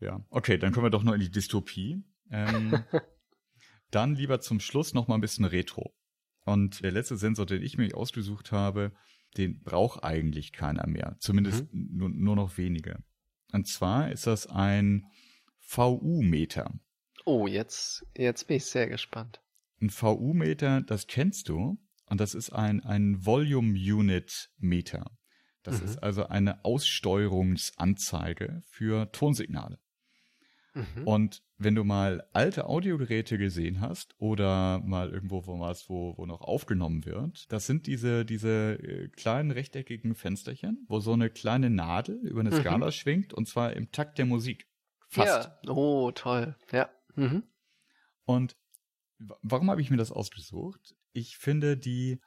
[0.00, 2.02] Ja, okay, dann kommen wir doch noch in die Dystopie.
[2.28, 2.82] Ähm,
[3.92, 5.94] dann lieber zum Schluss noch mal ein bisschen Retro.
[6.44, 8.90] Und der letzte Sensor, den ich mir ausgesucht habe,
[9.36, 11.16] den braucht eigentlich keiner mehr.
[11.20, 11.88] Zumindest mhm.
[11.92, 13.02] nur, nur noch wenige.
[13.52, 15.06] Und zwar ist das ein
[15.60, 16.72] VU-Meter.
[17.24, 19.40] Oh, jetzt, jetzt bin ich sehr gespannt.
[19.80, 21.78] Ein VU-Meter, das kennst du.
[22.08, 25.10] Und das ist ein, ein Volume Unit Meter.
[25.62, 25.88] Das mhm.
[25.88, 29.80] ist also eine Aussteuerungsanzeige für Tonsignale.
[30.76, 31.06] Mhm.
[31.06, 36.26] Und wenn du mal alte Audiogeräte gesehen hast oder mal irgendwo wo was, wo, wo
[36.26, 41.70] noch aufgenommen wird, das sind diese, diese äh, kleinen rechteckigen Fensterchen, wo so eine kleine
[41.70, 42.60] Nadel über eine mhm.
[42.60, 44.68] Skala schwingt und zwar im Takt der Musik.
[45.08, 45.50] Fast.
[45.64, 46.56] Ja, oh, toll.
[46.72, 46.90] Ja.
[47.14, 47.44] Mhm.
[48.24, 48.56] Und
[49.18, 50.94] warum habe ich mir das ausgesucht?
[51.12, 52.20] Ich finde die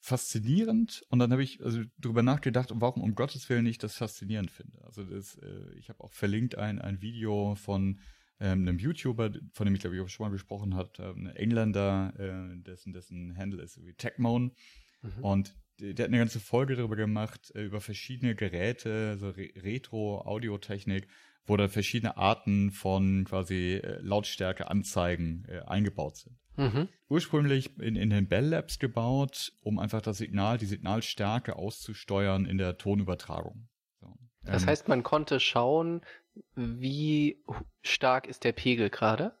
[0.00, 4.50] faszinierend und dann habe ich also darüber nachgedacht, warum um Gottes Willen ich das faszinierend
[4.50, 4.82] finde.
[4.84, 8.00] Also das, äh, ich habe auch verlinkt ein, ein Video von
[8.40, 11.26] ähm, einem YouTuber, von dem ich glaube ich auch schon mal gesprochen habe, äh, ein
[11.36, 14.52] Engländer, äh, dessen, dessen Handle ist wie Techmoan
[15.02, 15.24] mhm.
[15.24, 19.50] und der, der, hat eine ganze Folge darüber gemacht, äh, über verschiedene Geräte, so Re
[19.54, 21.08] Retro-Audiotechnik
[21.46, 26.36] wo da verschiedene Arten von quasi äh, Lautstärke-Anzeigen äh, eingebaut sind.
[26.56, 26.88] Mhm.
[27.08, 32.58] Ursprünglich in, in den Bell Labs gebaut, um einfach das Signal, die Signalstärke auszusteuern in
[32.58, 33.68] der Tonübertragung.
[34.00, 34.14] So.
[34.42, 36.02] Das ähm, heißt, man konnte schauen,
[36.54, 37.42] wie
[37.82, 39.38] stark ist der Pegel gerade?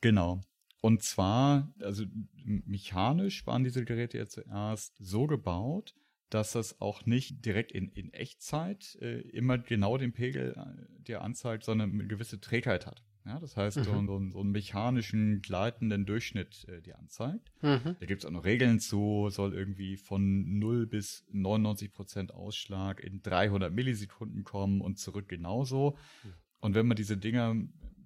[0.00, 0.40] Genau.
[0.80, 2.04] Und zwar, also
[2.44, 5.94] mechanisch waren diese Geräte jetzt zuerst so gebaut,
[6.30, 11.22] dass das auch nicht direkt in, in Echtzeit äh, immer genau den Pegel äh, dir
[11.22, 13.02] anzeigt, sondern eine gewisse Trägheit hat.
[13.24, 13.84] Ja, das heißt, mhm.
[13.84, 17.52] so, so, so einen mechanischen, gleitenden Durchschnitt äh, dir anzeigt.
[17.60, 17.96] Mhm.
[18.00, 23.20] Da gibt's auch noch Regeln zu, soll irgendwie von 0 bis 99 Prozent Ausschlag in
[23.20, 25.96] 300 Millisekunden kommen und zurück genauso.
[26.24, 26.32] Mhm.
[26.60, 27.54] Und wenn man diese Dinger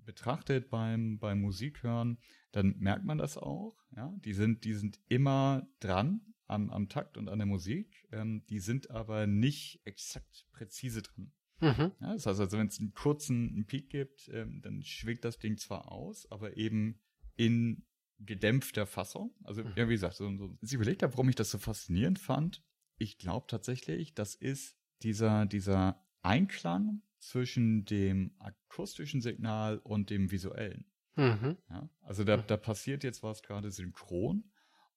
[0.04, 2.18] betrachtet beim, beim Musikhören,
[2.50, 3.76] dann merkt man das auch.
[3.96, 8.06] Ja, die sind, die sind immer dran am, am Takt und an der Musik.
[8.12, 11.32] Ähm, die sind aber nicht exakt präzise drin.
[11.60, 11.92] Mhm.
[12.00, 15.38] Ja, das heißt also, wenn es einen kurzen einen Peak gibt, ähm, dann schwingt das
[15.38, 17.00] Ding zwar aus, aber eben
[17.36, 17.84] in
[18.18, 19.34] gedämpfter Fassung.
[19.44, 22.62] Also, ja, wie gesagt, so, so, ich überlegt habe, warum ich das so faszinierend fand.
[22.98, 30.84] Ich glaube tatsächlich, das ist dieser, dieser Einklang zwischen dem akustischen Signal und dem visuellen.
[31.16, 31.58] Mhm.
[31.68, 34.50] Ja, also da, da passiert jetzt was gerade synchron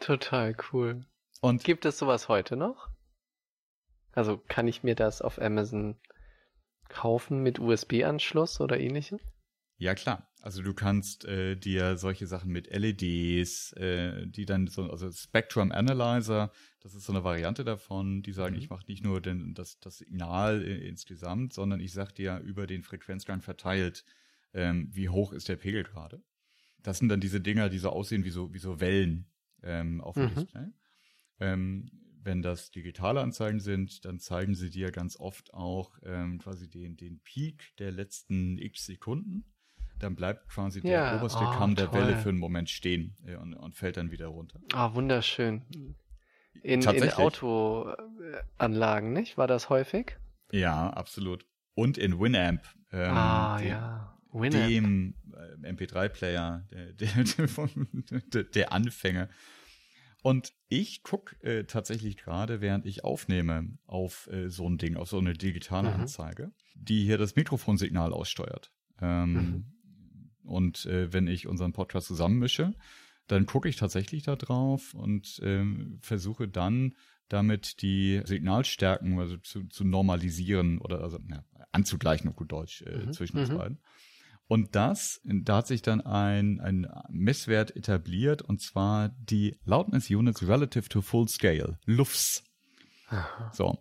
[0.00, 1.06] Total cool.
[1.40, 2.88] Und gibt es sowas heute noch?
[4.12, 5.98] Also kann ich mir das auf Amazon
[6.88, 9.18] kaufen mit USB-Anschluss oder ähnlichem?
[9.78, 10.30] Ja, klar.
[10.42, 15.70] Also du kannst äh, dir solche Sachen mit LEDs, äh, die dann so, also Spectrum
[15.70, 18.60] Analyzer, das ist so eine Variante davon, die sagen, mhm.
[18.60, 22.66] ich mache nicht nur den, das, das Signal äh, insgesamt, sondern ich sag dir über
[22.66, 24.04] den Frequenzgang verteilt,
[24.52, 26.20] ähm, wie hoch ist der Pegel gerade.
[26.82, 29.30] Das sind dann diese Dinger, die so aussehen wie so, wie so Wellen
[29.62, 30.34] ähm, auf dem mhm.
[30.34, 30.66] Display.
[31.38, 31.88] Ähm,
[32.20, 36.96] wenn das digitale Anzeigen sind, dann zeigen sie dir ganz oft auch ähm, quasi den,
[36.96, 39.44] den Peak der letzten x Sekunden.
[39.98, 42.00] Dann bleibt quasi der ja, oberste oh, Kamm der toll.
[42.00, 44.60] Welle für einen Moment stehen äh, und, und, fällt dann wieder runter.
[44.72, 45.62] Ah, wunderschön.
[46.62, 49.38] In, in Autoanlagen, nicht?
[49.38, 50.16] War das häufig?
[50.50, 51.46] Ja, absolut.
[51.74, 52.62] Und in Winamp.
[52.92, 54.18] Ähm, ah, dem, ja.
[54.32, 54.68] Winamp.
[54.68, 57.24] Dem äh, MP3-Player, der, der,
[58.32, 59.28] der, der Anfänger
[60.22, 65.08] und ich gucke äh, tatsächlich gerade, während ich aufnehme, auf äh, so ein Ding, auf
[65.08, 66.02] so eine digitale mhm.
[66.02, 68.72] Anzeige, die hier das Mikrofonsignal aussteuert.
[69.00, 69.64] Ähm, mhm.
[70.44, 72.74] Und äh, wenn ich unseren Podcast zusammenmische,
[73.26, 76.94] dann gucke ich tatsächlich da drauf und ähm, versuche dann
[77.28, 83.06] damit die Signalstärken also zu, zu normalisieren oder also ja, anzugleichen auf gut Deutsch äh,
[83.06, 83.12] mhm.
[83.12, 83.56] zwischen uns mhm.
[83.56, 83.78] beiden.
[84.48, 90.46] Und das, da hat sich dann ein, ein Messwert etabliert, und zwar die Loudness Units
[90.46, 92.44] Relative to Full Scale, LUFS.
[93.52, 93.78] So.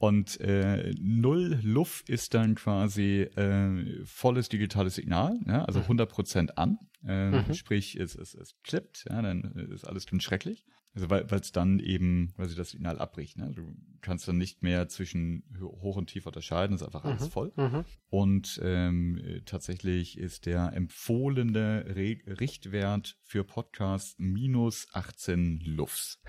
[0.00, 6.48] Und äh, null Luft ist dann quasi äh, volles digitales Signal, ja, also 100% mhm.
[6.56, 6.78] an.
[7.06, 7.52] Äh, mhm.
[7.52, 10.64] Sprich, es, es, es klippt, ja, dann ist alles ganz schrecklich.
[10.94, 13.36] Also weil es dann eben, weil sie das Signal abbricht.
[13.36, 13.52] Ne?
[13.54, 17.30] Du kannst dann nicht mehr zwischen hoch und tief unterscheiden, ist einfach alles mhm.
[17.30, 17.52] voll.
[17.56, 17.84] Mhm.
[18.08, 26.22] Und ähm, tatsächlich ist der empfohlene Re Richtwert für Podcasts minus 18 Lufts.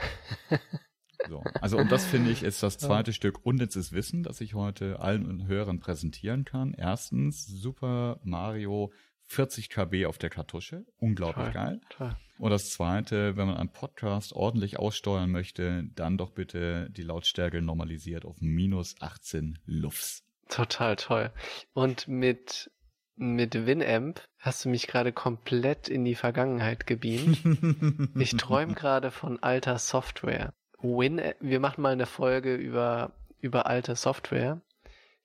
[1.27, 1.43] So.
[1.61, 3.15] Also und das finde ich ist das zweite ja.
[3.15, 6.73] Stück unnützes Wissen, das ich heute allen Hörern präsentieren kann.
[6.73, 8.91] Erstens Super Mario
[9.31, 10.85] 40 KB auf der Kartusche.
[10.97, 11.81] Unglaublich toll, geil.
[11.89, 12.15] Toll.
[12.37, 17.61] Und das zweite, wenn man einen Podcast ordentlich aussteuern möchte, dann doch bitte die Lautstärke
[17.61, 20.23] normalisiert auf minus 18 Lufts.
[20.49, 21.31] Total toll.
[21.73, 22.71] Und mit,
[23.15, 27.39] mit Winamp hast du mich gerade komplett in die Vergangenheit gebeamt.
[28.19, 30.53] ich träume gerade von alter Software.
[30.81, 34.61] Win, wir machen mal eine Folge über, über alte Software.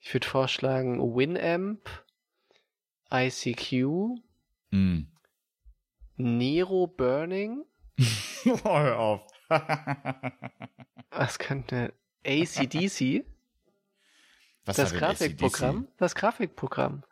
[0.01, 1.89] Ich würde vorschlagen Winamp,
[3.13, 4.21] ICQ,
[4.71, 5.01] mm.
[6.17, 7.65] Nero Burning.
[8.65, 9.27] oh, hör auf.
[11.11, 11.93] Was könnte
[12.27, 13.25] ACDC?
[14.65, 15.77] Was das Grafikprogramm?
[15.77, 15.99] ACDC?
[15.99, 17.05] Das Grafikprogramm.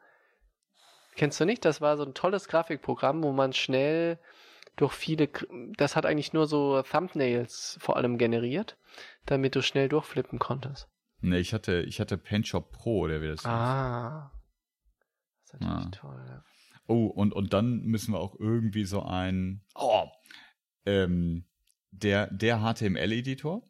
[1.17, 1.65] Kennst du nicht?
[1.65, 4.19] Das war so ein tolles Grafikprogramm, wo man schnell
[4.77, 5.29] durch viele,
[5.77, 8.77] das hat eigentlich nur so Thumbnails vor allem generiert,
[9.27, 10.89] damit du schnell durchflippen konntest.
[11.21, 13.47] Nee, ich hatte, ich hatte PaintShop Pro, der wird das.
[13.47, 14.31] Ah.
[15.45, 15.91] Das ist natürlich ah.
[15.91, 16.45] toll, ja.
[16.87, 20.07] Oh, und, und dann müssen wir auch irgendwie so ein, oh,
[20.85, 21.47] ähm,
[21.93, 23.63] der, der HTML-Editor.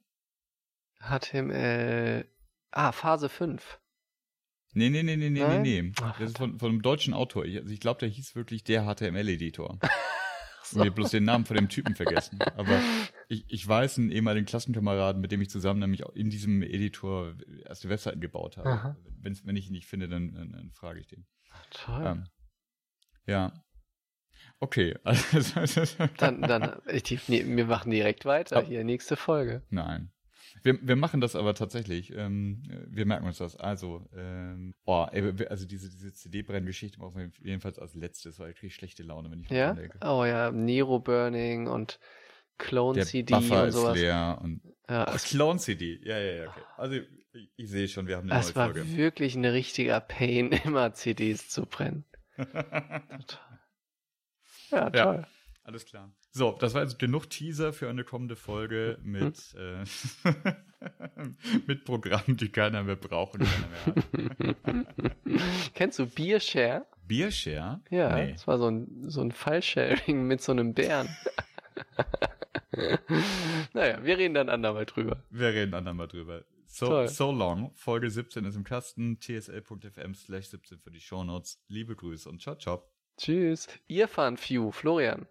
[1.00, 2.26] HTML,
[2.72, 3.78] ah, Phase 5.
[4.72, 5.62] Nee, nee, nee, nee, nee, Nein?
[5.62, 5.92] nee, nee.
[5.96, 7.44] Das ist von, von einem deutschen Autor.
[7.44, 9.78] Ich, also ich glaube, der hieß wirklich der HTML-Editor.
[10.64, 10.80] so.
[10.80, 12.38] Mir bloß den Namen von dem Typen vergessen.
[12.56, 12.80] Aber
[13.28, 17.34] ich, ich weiß einen ehemaligen Klassenkameraden, mit dem ich zusammen nämlich in diesem Editor
[17.66, 18.96] erste Webseiten gebaut habe.
[19.20, 21.26] Wenn, wenn ich ihn nicht finde, dann, dann, dann frage ich den.
[21.50, 22.02] Ach, toll.
[22.06, 22.24] Ähm,
[23.26, 23.52] ja.
[24.60, 24.96] Okay.
[26.18, 28.58] dann, dann, ich, wir machen direkt weiter.
[28.58, 29.62] Ab, Hier, nächste Folge.
[29.70, 30.10] Nein.
[30.64, 32.10] Wir, wir machen das aber tatsächlich.
[32.16, 33.54] Ähm, wir merken uns das.
[33.54, 35.06] Also, ähm, oh,
[35.50, 39.40] also diese, diese CD-Brenngeschichte machen wir jedenfalls als letztes, weil ich kriege schlechte Laune, wenn
[39.40, 39.74] ich ja?
[39.74, 39.98] denke.
[40.02, 42.00] Oh ja, Nero Burning und
[42.56, 43.94] Clone CD Buffer und sowas.
[43.94, 46.00] Ist leer und ja, Ach, Clone CD.
[46.02, 46.62] Ja, ja, ja, okay.
[46.78, 48.80] Also ich, ich sehe schon, wir haben eine neue Folge.
[48.80, 52.06] Es war wirklich ein richtiger Pain, immer CDs zu brennen.
[54.70, 55.26] ja, toll.
[55.26, 55.26] Ja,
[55.64, 56.12] alles klar.
[56.30, 59.14] So, das war also genug Teaser für eine kommende Folge hm?
[59.14, 59.24] Hm?
[59.24, 59.36] mit,
[60.22, 60.36] hm?
[60.44, 60.54] äh,
[61.66, 63.68] mit Programmen, die keiner mehr braucht und keiner
[64.44, 65.72] mehr hat.
[65.74, 66.86] Kennst du Biershare?
[67.06, 67.80] Biershare?
[67.90, 68.32] Ja, nee.
[68.32, 71.08] das war so ein, so ein Fallsharing mit so einem Bären.
[73.72, 75.24] naja, wir reden dann andermal drüber.
[75.30, 76.44] Wir reden andermal drüber.
[76.66, 77.72] So, so long.
[77.74, 79.18] Folge 17 ist im Kasten.
[79.18, 81.62] tsl.fm slash 17 für die Shownotes.
[81.68, 82.82] Liebe Grüße und ciao, ciao.
[83.16, 83.68] Tschüss.
[83.86, 85.26] Ihr Fan Few, Florian.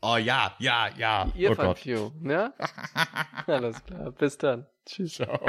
[0.00, 1.26] Oh ja, ja, ja.
[1.34, 1.84] Ihr oh Gott.
[2.20, 2.52] Ne?
[3.46, 4.66] Alles klar, bis dann.
[4.86, 5.14] Tschüss.
[5.14, 5.40] Ciao.